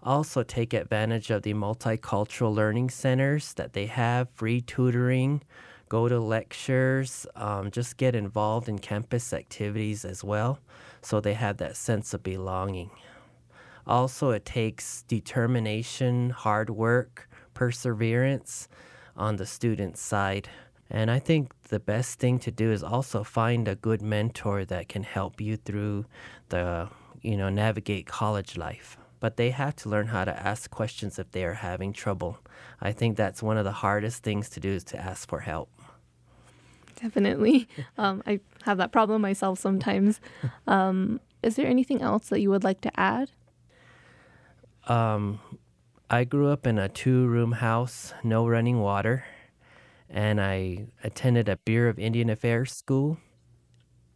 Also, 0.03 0.43
take 0.43 0.73
advantage 0.73 1.31
of 1.31 1.41
the 1.41 1.53
multicultural 1.53 2.53
learning 2.53 2.91
centers 2.91 3.53
that 3.53 3.73
they 3.73 3.87
have, 3.87 4.29
free 4.35 4.61
tutoring, 4.61 5.41
go 5.89 6.07
to 6.07 6.19
lectures, 6.19 7.27
um, 7.35 7.71
just 7.71 7.97
get 7.97 8.15
involved 8.15 8.67
in 8.67 8.79
campus 8.79 9.33
activities 9.33 10.05
as 10.05 10.23
well 10.23 10.59
so 11.01 11.19
they 11.19 11.33
have 11.33 11.57
that 11.57 11.77
sense 11.77 12.13
of 12.13 12.23
belonging. 12.23 12.89
Also, 13.87 14.31
it 14.31 14.45
takes 14.45 15.03
determination, 15.03 16.31
hard 16.31 16.71
work, 16.71 17.29
perseverance 17.53 18.67
on 19.15 19.35
the 19.35 19.45
student 19.45 19.97
side. 19.97 20.49
And 20.89 21.11
I 21.11 21.19
think 21.19 21.53
the 21.69 21.79
best 21.79 22.19
thing 22.19 22.39
to 22.39 22.51
do 22.51 22.71
is 22.71 22.83
also 22.83 23.23
find 23.23 23.67
a 23.67 23.75
good 23.75 24.01
mentor 24.01 24.65
that 24.65 24.89
can 24.89 25.03
help 25.03 25.39
you 25.39 25.57
through 25.57 26.05
the, 26.49 26.89
you 27.21 27.37
know, 27.37 27.49
navigate 27.49 28.07
college 28.07 28.57
life. 28.57 28.97
But 29.19 29.37
they 29.37 29.51
have 29.51 29.75
to 29.77 29.89
learn 29.89 30.07
how 30.07 30.25
to 30.25 30.39
ask 30.39 30.69
questions 30.69 31.17
if 31.17 31.31
they 31.31 31.43
are 31.45 31.53
having 31.53 31.93
trouble. 31.93 32.39
I 32.81 32.91
think 32.91 33.15
that's 33.15 33.41
one 33.41 33.57
of 33.57 33.63
the 33.63 33.71
hardest 33.71 34.23
things 34.23 34.49
to 34.51 34.59
do 34.59 34.69
is 34.69 34.83
to 34.85 34.99
ask 34.99 35.27
for 35.29 35.39
help. 35.39 35.69
Definitely. 37.01 37.67
Um, 37.97 38.21
I 38.25 38.39
have 38.63 38.77
that 38.77 38.91
problem 38.91 39.21
myself 39.21 39.60
sometimes. 39.60 40.19
Um, 40.67 41.19
is 41.43 41.55
there 41.55 41.67
anything 41.67 42.01
else 42.01 42.29
that 42.29 42.41
you 42.41 42.49
would 42.49 42.63
like 42.63 42.81
to 42.81 42.99
add? 42.99 43.29
Um, 44.88 45.39
I 46.10 46.23
grew 46.23 46.49
up 46.49 46.65
in 46.65 46.79
a 46.79 46.89
two 46.89 47.27
room 47.27 47.51
house, 47.53 48.13
no 48.23 48.47
running 48.47 48.79
water, 48.79 49.23
and 50.10 50.41
I 50.41 50.88
attended 51.03 51.49
a 51.49 51.58
Bureau 51.58 51.89
of 51.89 51.99
Indian 51.99 52.29
Affairs 52.29 52.71
school. 52.71 53.17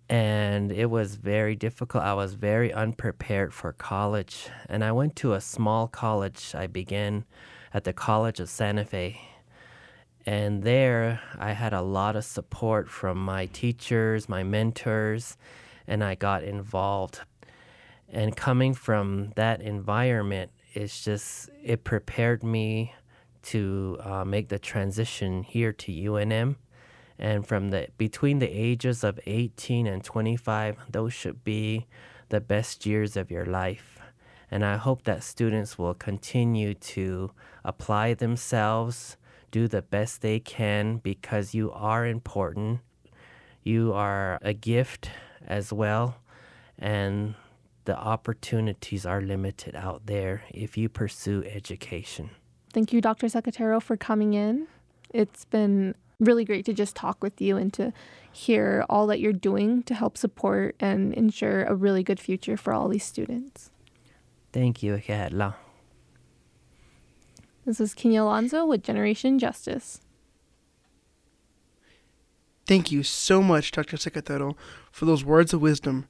And 0.10 0.72
it 0.72 0.89
was 0.89 1.15
very 1.15 1.56
difficult. 1.56 2.04
I 2.04 2.15
was 2.15 2.34
very 2.34 2.74
unprepared 2.74 3.54
for 3.54 3.74
college. 3.74 4.48
And 4.68 4.84
I 4.84 4.92
went 4.92 5.15
to 5.18 5.34
a 5.34 5.42
small 5.42 5.88
college. 5.88 6.56
I 6.56 6.65
began 6.65 7.26
at 7.76 7.84
the 7.84 7.94
College 7.94 8.39
of 8.39 8.50
Santa 8.50 8.86
Fe. 8.86 9.22
And 10.30 10.62
there 10.62 11.22
I 11.39 11.54
had 11.54 11.74
a 11.74 11.82
lot 11.82 12.15
of 12.15 12.24
support 12.24 12.88
from 12.88 13.18
my 13.18 13.48
teachers, 13.48 14.30
my 14.30 14.44
mentors, 14.44 15.38
and 15.88 16.04
I 16.04 16.13
got 16.13 16.44
involved. 16.44 17.22
And 18.08 18.36
coming 18.36 18.76
from 18.76 19.32
that 19.38 19.60
environment, 19.60 20.52
it's 20.76 21.04
just, 21.04 21.50
it 21.63 21.84
prepared 21.84 22.44
me 22.44 22.94
to 23.46 23.98
uh, 24.02 24.24
make 24.24 24.50
the 24.50 24.60
transition 24.60 25.42
here 25.42 25.74
to 25.74 25.92
UNM. 25.92 26.58
And 27.18 27.48
from 27.48 27.72
the 27.72 27.88
between 27.98 28.38
the 28.38 28.50
ages 28.50 29.04
of 29.04 29.20
18 29.26 29.88
and 29.88 30.04
25, 30.04 30.78
those 30.92 31.12
should 31.12 31.44
be 31.44 31.88
the 32.30 32.39
best 32.39 32.86
years 32.86 33.18
of 33.18 33.32
your 33.32 33.48
life. 33.48 34.00
And 34.52 34.63
I 34.63 34.78
hope 34.78 35.06
that 35.06 35.24
students 35.24 35.80
will 35.80 35.96
continue 35.96 36.76
to 36.76 37.32
apply 37.65 38.13
themselves, 38.13 39.18
do 39.52 39.68
the 39.68 39.82
best 39.82 40.22
they 40.22 40.40
can 40.40 40.98
because 40.98 41.54
you 41.54 41.72
are 41.72 42.06
important. 42.06 42.80
You 43.64 43.94
are 43.94 44.40
a 44.42 44.54
gift 44.54 45.10
as 45.48 45.74
well. 45.74 46.18
And 46.78 47.36
the 47.86 47.98
opportunities 47.98 49.06
are 49.06 49.22
limited 49.22 49.76
out 49.76 50.06
there 50.06 50.44
if 50.54 50.78
you 50.78 50.90
pursue 50.90 51.44
education. 51.46 52.30
Thank 52.72 52.94
you, 52.94 53.02
Dr. 53.02 53.28
Secatero, 53.28 53.82
for 53.82 53.98
coming 53.98 54.34
in. 54.34 54.68
It's 55.12 55.46
been 55.46 55.96
really 56.20 56.46
great 56.46 56.66
to 56.66 56.74
just 56.74 56.96
talk 56.96 57.24
with 57.24 57.42
you 57.42 57.58
and 57.58 57.74
to 57.74 57.94
hear 58.32 58.86
all 58.90 59.08
that 59.08 59.20
you're 59.20 59.34
doing 59.34 59.84
to 59.84 59.94
help 59.96 60.18
support 60.18 60.76
and 60.80 61.14
ensure 61.14 61.64
a 61.64 61.74
really 61.74 62.04
good 62.04 62.20
future 62.20 62.58
for 62.58 62.74
all 62.74 62.88
these 62.88 63.04
students. 63.04 63.72
Thank 64.52 64.84
you, 64.84 65.02
Carla. 65.06 65.56
This 67.69 67.79
is 67.79 67.93
Kenya 67.93 68.23
Alonso 68.23 68.65
with 68.65 68.82
Generation 68.82 69.38
Justice. 69.38 70.01
Thank 72.65 72.91
you 72.91 73.03
so 73.03 73.43
much, 73.43 73.71
Dr. 73.71 73.95
Secatero, 73.95 74.55
for 74.91 75.05
those 75.05 75.23
words 75.23 75.53
of 75.53 75.62
wisdom. 75.62 76.08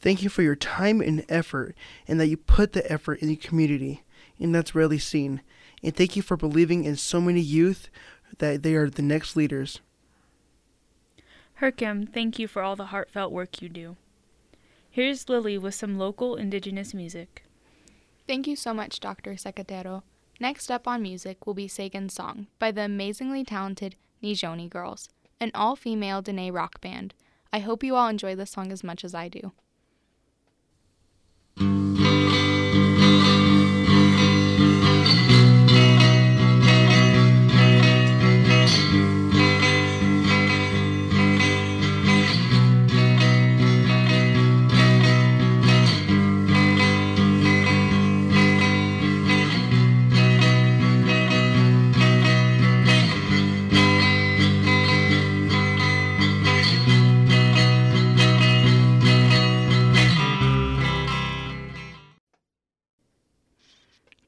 Thank 0.00 0.22
you 0.22 0.30
for 0.30 0.40
your 0.40 0.56
time 0.56 1.02
and 1.02 1.26
effort, 1.28 1.76
and 2.08 2.18
that 2.18 2.28
you 2.28 2.38
put 2.38 2.72
the 2.72 2.90
effort 2.90 3.20
in 3.20 3.28
the 3.28 3.36
community, 3.36 4.04
and 4.38 4.54
that's 4.54 4.74
rarely 4.74 4.98
seen. 4.98 5.42
And 5.82 5.94
thank 5.94 6.16
you 6.16 6.22
for 6.22 6.34
believing 6.34 6.84
in 6.84 6.96
so 6.96 7.20
many 7.20 7.42
youth 7.42 7.90
that 8.38 8.62
they 8.62 8.74
are 8.74 8.88
the 8.88 9.02
next 9.02 9.36
leaders. 9.36 9.80
Herkim, 11.60 12.10
thank 12.10 12.38
you 12.38 12.48
for 12.48 12.62
all 12.62 12.74
the 12.74 12.86
heartfelt 12.86 13.32
work 13.32 13.60
you 13.60 13.68
do. 13.68 13.96
Here's 14.88 15.28
Lily 15.28 15.58
with 15.58 15.74
some 15.74 15.98
local 15.98 16.36
indigenous 16.36 16.94
music. 16.94 17.42
Thank 18.26 18.46
you 18.46 18.56
so 18.56 18.72
much, 18.72 18.98
Dr. 18.98 19.32
Secatero. 19.34 20.02
Next 20.38 20.70
up 20.70 20.86
on 20.86 21.00
music 21.00 21.46
will 21.46 21.54
be 21.54 21.66
Sagan's 21.66 22.12
Song 22.12 22.48
by 22.58 22.70
the 22.70 22.82
amazingly 22.82 23.42
talented 23.42 23.96
Nizhoni 24.22 24.68
Girls, 24.68 25.08
an 25.40 25.50
all 25.54 25.76
female 25.76 26.20
Dene 26.20 26.52
rock 26.52 26.80
band. 26.82 27.14
I 27.52 27.60
hope 27.60 27.82
you 27.82 27.96
all 27.96 28.08
enjoy 28.08 28.34
this 28.34 28.50
song 28.50 28.70
as 28.70 28.84
much 28.84 29.02
as 29.02 29.14
I 29.14 29.28
do. 29.28 29.52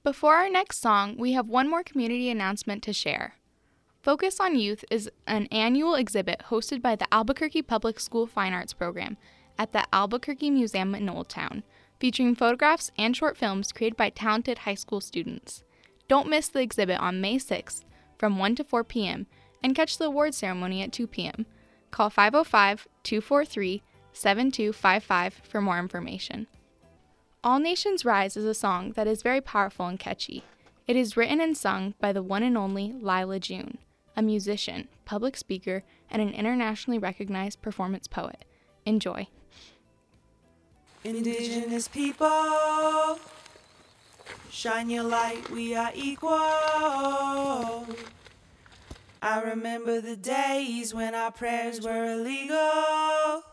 Before 0.09 0.36
our 0.36 0.48
next 0.48 0.80
song, 0.80 1.16
we 1.18 1.32
have 1.32 1.50
one 1.50 1.68
more 1.68 1.82
community 1.82 2.30
announcement 2.30 2.82
to 2.84 2.94
share. 2.94 3.34
Focus 4.00 4.40
on 4.40 4.59
Youth 4.59 4.82
is 4.90 5.11
an 5.26 5.48
annual 5.52 5.96
exhibit 5.96 6.44
hosted 6.48 6.80
by 6.80 6.96
the 6.96 7.06
Albuquerque 7.12 7.61
Public 7.61 8.00
School 8.00 8.26
Fine 8.26 8.54
Arts 8.54 8.72
Program 8.72 9.18
at 9.59 9.72
the 9.72 9.84
Albuquerque 9.92 10.48
Museum 10.48 10.94
in 10.94 11.11
Old 11.11 11.28
Town, 11.28 11.62
featuring 12.00 12.34
photographs 12.34 12.90
and 12.96 13.14
short 13.14 13.36
films 13.36 13.70
created 13.70 13.98
by 13.98 14.09
talented 14.09 14.61
high 14.61 14.76
school 14.76 15.02
students. 15.02 15.62
Don't 16.09 16.30
miss 16.30 16.48
the 16.48 16.62
exhibit 16.62 16.98
on 17.00 17.20
May 17.20 17.36
6th 17.36 17.84
from 18.16 18.38
1 18.38 18.54
to 18.54 18.64
4 18.64 18.84
p.m. 18.84 19.26
and 19.62 19.76
catch 19.76 19.98
the 19.98 20.06
award 20.06 20.32
ceremony 20.32 20.80
at 20.80 20.90
2 20.90 21.06
p.m. 21.06 21.44
Call 21.90 22.09
505 22.09 22.88
243 23.02 23.82
7255 24.14 25.42
for 25.46 25.61
more 25.61 25.78
information. 25.78 26.46
All 27.45 27.61
Nations 27.61 28.05
Rise 28.05 28.36
is 28.36 28.45
a 28.45 28.53
song 28.53 28.93
that 28.97 29.07
is 29.07 29.22
very 29.22 29.41
powerful 29.41 29.86
and 29.86 29.97
catchy. 29.97 30.43
It 30.89 30.97
is 30.97 31.16
written 31.16 31.41
and 31.41 31.57
sung 31.57 31.95
by 32.01 32.12
the 32.12 32.22
one 32.22 32.43
and 32.43 32.59
only 32.59 32.93
Lyla 33.01 33.39
June, 33.39 33.78
a 34.16 34.22
musician, 34.22 34.89
public 35.05 35.36
speaker, 35.36 35.84
and 36.11 36.20
an 36.20 36.30
internationally 36.30 36.99
recognized 36.99 37.62
performance 37.62 38.09
poet. 38.09 38.45
Enjoy. 38.84 39.28
Indigenous 41.05 41.86
people, 41.86 43.20
shine 44.51 44.91
your 44.91 45.05
light, 45.05 45.49
we 45.51 45.76
are 45.76 45.93
equal. 45.95 46.32
I 49.22 49.43
remember 49.45 50.01
the 50.01 50.16
days 50.16 50.93
when 50.93 51.14
our 51.14 51.30
prayers 51.30 51.80
were 51.80 52.14
illegal. 52.14 53.45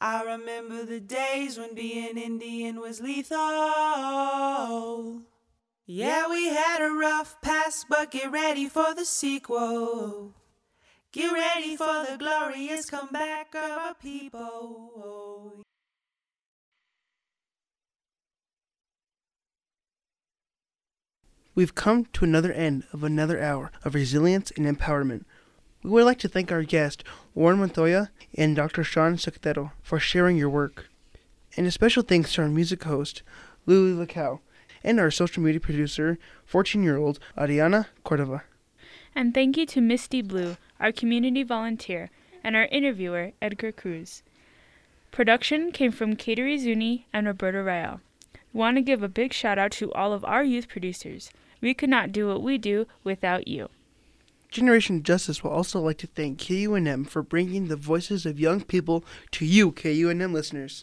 I 0.00 0.22
remember 0.22 0.84
the 0.84 1.00
days 1.00 1.56
when 1.58 1.74
being 1.74 2.18
Indian 2.18 2.80
was 2.80 3.00
lethal. 3.00 3.38
Yeah, 5.86 6.28
we 6.28 6.48
had 6.48 6.82
a 6.82 6.90
rough 6.90 7.40
past, 7.40 7.86
but 7.88 8.10
get 8.10 8.30
ready 8.30 8.68
for 8.68 8.92
the 8.94 9.06
sequel. 9.06 10.34
Get 11.12 11.32
ready 11.32 11.76
for 11.76 12.04
the 12.08 12.16
glorious 12.18 12.90
comeback 12.90 13.54
of 13.54 13.70
our 13.70 13.94
people. 13.94 15.62
We've 21.54 21.74
come 21.74 22.04
to 22.12 22.24
another 22.24 22.52
end 22.52 22.84
of 22.92 23.02
another 23.02 23.40
hour 23.40 23.72
of 23.82 23.94
resilience 23.94 24.50
and 24.58 24.66
empowerment. 24.66 25.24
We 25.86 25.92
would 25.92 26.04
like 26.04 26.18
to 26.18 26.28
thank 26.28 26.50
our 26.50 26.64
guest, 26.64 27.04
Warren 27.32 27.60
Montoya 27.60 28.10
and 28.34 28.56
Dr. 28.56 28.82
Shawn 28.82 29.14
Secatero, 29.14 29.70
for 29.82 30.00
sharing 30.00 30.36
your 30.36 30.50
work. 30.50 30.88
And 31.56 31.64
a 31.64 31.70
special 31.70 32.02
thanks 32.02 32.32
to 32.32 32.42
our 32.42 32.48
music 32.48 32.82
host, 32.82 33.22
Lily 33.66 33.92
Lacau, 33.92 34.40
and 34.82 34.98
our 34.98 35.12
social 35.12 35.44
media 35.44 35.60
producer, 35.60 36.18
14 36.44 36.82
year 36.82 36.96
old 36.96 37.20
Ariana 37.38 37.86
Cordova. 38.02 38.42
And 39.14 39.32
thank 39.32 39.56
you 39.56 39.64
to 39.66 39.80
Misty 39.80 40.22
Blue, 40.22 40.56
our 40.80 40.90
community 40.90 41.44
volunteer, 41.44 42.10
and 42.42 42.56
our 42.56 42.64
interviewer, 42.64 43.30
Edgar 43.40 43.70
Cruz. 43.70 44.24
Production 45.12 45.70
came 45.70 45.92
from 45.92 46.16
Kateri 46.16 46.58
Zuni 46.58 47.06
and 47.12 47.28
Roberta. 47.28 48.00
We 48.52 48.58
want 48.58 48.76
to 48.76 48.82
give 48.82 49.04
a 49.04 49.08
big 49.08 49.32
shout 49.32 49.56
out 49.56 49.70
to 49.72 49.92
all 49.92 50.12
of 50.12 50.24
our 50.24 50.42
youth 50.42 50.66
producers. 50.66 51.30
We 51.60 51.74
could 51.74 51.90
not 51.90 52.10
do 52.10 52.26
what 52.26 52.42
we 52.42 52.58
do 52.58 52.88
without 53.04 53.46
you. 53.46 53.68
Generation 54.56 55.02
Justice 55.02 55.44
will 55.44 55.50
also 55.50 55.80
like 55.80 55.98
to 55.98 56.06
thank 56.06 56.38
KUNM 56.38 57.06
for 57.06 57.22
bringing 57.22 57.68
the 57.68 57.76
voices 57.76 58.24
of 58.24 58.40
young 58.40 58.62
people 58.62 59.04
to 59.32 59.44
you, 59.44 59.70
KUNM 59.70 60.32
listeners. 60.32 60.82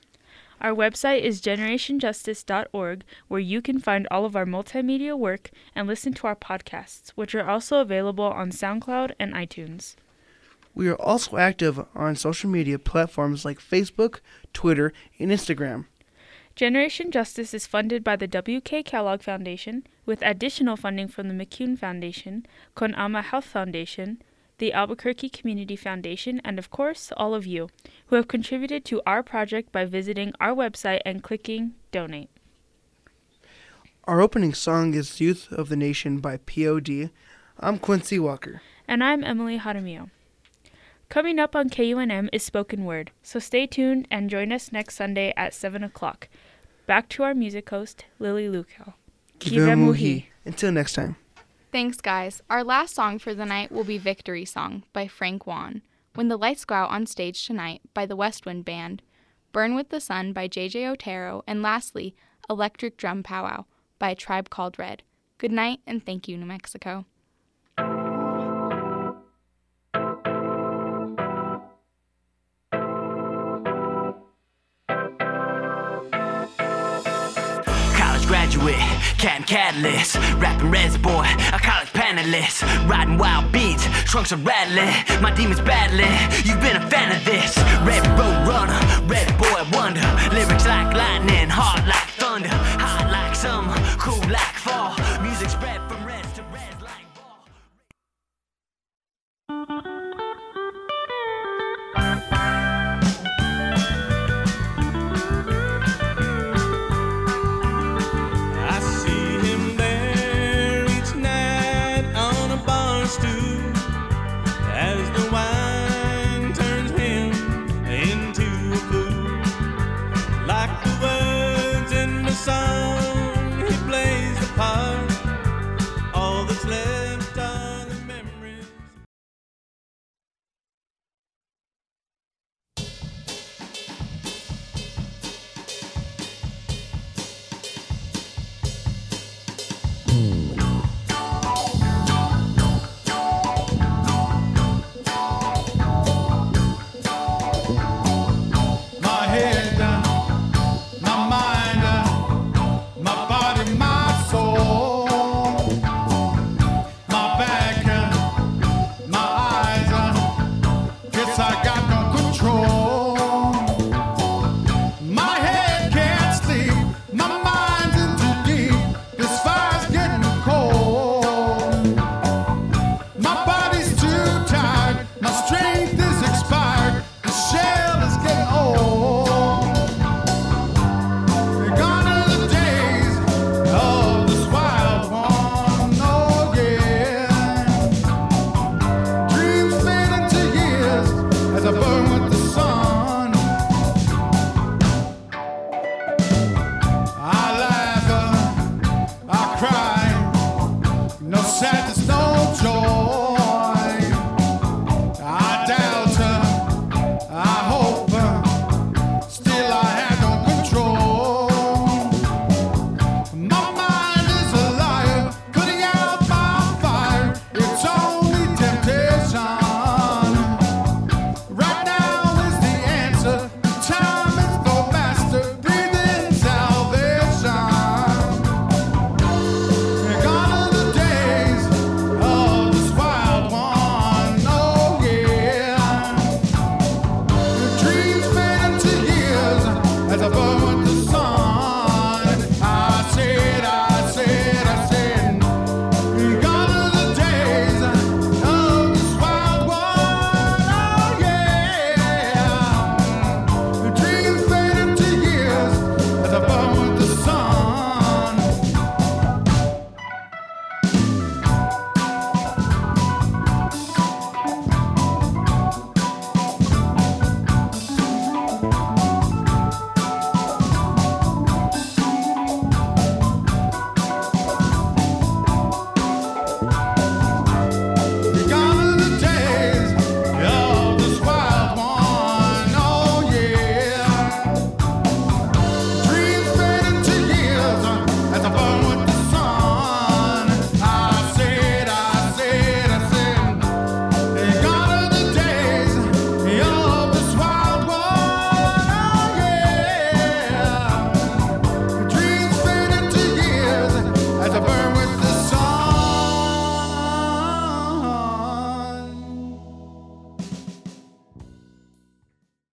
Our 0.62 0.76
website 0.76 1.22
is 1.22 1.42
generationjustice.org, 1.42 3.04
where 3.30 3.40
you 3.40 3.64
can 3.64 3.80
find 3.80 4.08
all 4.12 4.26
of 4.26 4.36
our 4.36 4.46
multimedia 4.46 5.18
work 5.18 5.50
and 5.74 5.88
listen 5.88 6.14
to 6.14 6.28
our 6.28 6.36
podcasts, 6.36 7.10
which 7.16 7.34
are 7.34 7.50
also 7.50 7.80
available 7.80 8.26
on 8.26 8.52
SoundCloud 8.52 9.14
and 9.20 9.34
iTunes. 9.34 9.96
We 10.76 10.88
are 10.88 11.02
also 11.02 11.38
active 11.38 11.84
on 11.96 12.16
social 12.16 12.52
media 12.52 12.78
platforms 12.78 13.44
like 13.44 13.58
Facebook, 13.58 14.20
Twitter, 14.54 14.94
and 15.18 15.32
Instagram. 15.32 15.86
Generation 16.56 17.10
Justice 17.10 17.56
is 17.56 17.66
funded 17.66 18.04
by 18.04 18.18
the 18.18 18.28
W.K. 18.28 18.84
Kellogg 18.84 19.24
Foundation, 19.24 19.88
with 20.06 20.22
additional 20.22 20.76
funding 20.76 21.08
from 21.08 21.28
the 21.28 21.46
McCune 21.46 21.78
Foundation, 21.78 22.46
Con 22.76 22.94
Alma 22.96 23.22
Health 23.22 23.46
Foundation, 23.46 24.22
the 24.58 24.74
Albuquerque 24.74 25.30
Community 25.30 25.76
Foundation, 25.76 26.42
and 26.44 26.60
of 26.60 26.70
course, 26.70 27.12
all 27.18 27.34
of 27.34 27.46
you 27.46 27.70
who 28.08 28.16
have 28.16 28.28
contributed 28.28 28.86
to 28.86 29.02
our 29.06 29.24
project 29.24 29.72
by 29.72 29.86
visiting 29.86 30.34
our 30.40 30.54
website 30.54 31.02
and 31.06 31.24
clicking 31.24 31.74
Donate. 31.92 32.30
Our 34.06 34.22
opening 34.22 34.54
song 34.54 34.94
is 34.94 35.22
Youth 35.22 35.52
of 35.52 35.70
the 35.70 35.76
Nation 35.76 36.20
by 36.20 36.38
POD. 36.38 37.10
I'm 37.60 37.80
Quincy 37.80 38.20
Walker. 38.20 38.62
And 38.88 39.04
I'm 39.04 39.24
Emily 39.24 39.60
Jaramillo. 39.60 40.10
Coming 41.10 41.40
up 41.40 41.56
on 41.56 41.70
KUNM 41.70 42.28
is 42.34 42.44
Spoken 42.44 42.86
Word, 42.86 43.12
so 43.22 43.40
stay 43.40 43.68
tuned 43.68 44.08
and 44.10 44.30
join 44.30 44.52
us 44.52 44.72
next 44.72 44.96
Sunday 44.96 45.34
at 45.38 45.54
7 45.54 45.84
o'clock. 45.84 46.28
Back 46.86 47.08
to 47.10 47.24
our 47.24 47.34
music 47.34 47.70
host, 47.70 48.06
Lily 48.20 48.50
Lukau. 49.44 49.96
Kivemuhi. 49.96 50.26
Until 50.46 50.72
next 50.72 50.94
time. 50.94 51.16
Thanks, 51.72 52.02
guys. 52.02 52.42
Our 52.50 52.64
last 52.64 52.94
song 52.94 53.18
for 53.18 53.34
the 53.34 53.46
night 53.46 53.72
will 53.72 53.84
be 53.84 53.98
Victory 53.98 54.46
Song 54.46 54.84
by 54.94 55.08
Frank 55.08 55.48
Waln. 55.48 55.82
When 56.14 56.28
the 56.28 56.38
Lights 56.38 56.66
Go 56.66 56.76
Out 56.76 56.92
on 56.92 57.08
Stage 57.08 57.48
Tonight 57.48 57.82
by 57.94 58.06
the 58.06 58.16
West 58.16 58.46
Wind 58.46 58.66
Band. 58.66 59.02
Burn 59.52 59.76
with 59.76 59.90
the 59.90 60.00
Sun 60.00 60.34
by 60.34 60.48
JJ 60.48 60.88
Otero. 60.88 61.44
And 61.48 61.62
lastly, 61.62 62.16
Electric 62.50 62.98
Drum 62.98 63.24
Powwow 63.24 63.66
by 63.98 64.12
A 64.12 64.16
Tribe 64.16 64.50
Called 64.50 64.78
Red. 64.78 65.04
Good 65.38 65.52
night 65.52 65.80
and 65.88 66.06
thank 66.06 66.28
you, 66.28 66.38
New 66.38 66.46
Mexico. 66.46 67.06
Graduate, 78.54 78.78
can 79.18 79.44
catalyst, 79.44 80.16
rapping 80.38 80.70
res 80.70 80.98
boy, 80.98 81.26
a 81.54 81.60
college 81.60 81.92
panelist, 81.94 82.62
riding 82.88 83.18
wild 83.18 83.52
beats, 83.52 83.86
trunks 84.06 84.32
are 84.32 84.38
rattling, 84.38 84.94
my 85.22 85.34
demons 85.34 85.62
battling. 85.62 86.12
You've 86.44 86.62
been 86.62 86.78
a 86.78 86.90
fan 86.90 87.16
of 87.16 87.24
this, 87.26 87.58
red 87.86 88.06
road 88.18 88.48
runner, 88.48 88.80
red 89.08 89.28
boy 89.38 89.64
wonder, 89.72 90.02
lyrics 90.34 90.66
like 90.66 90.94
lightning, 90.96 91.50
heart 91.50 91.83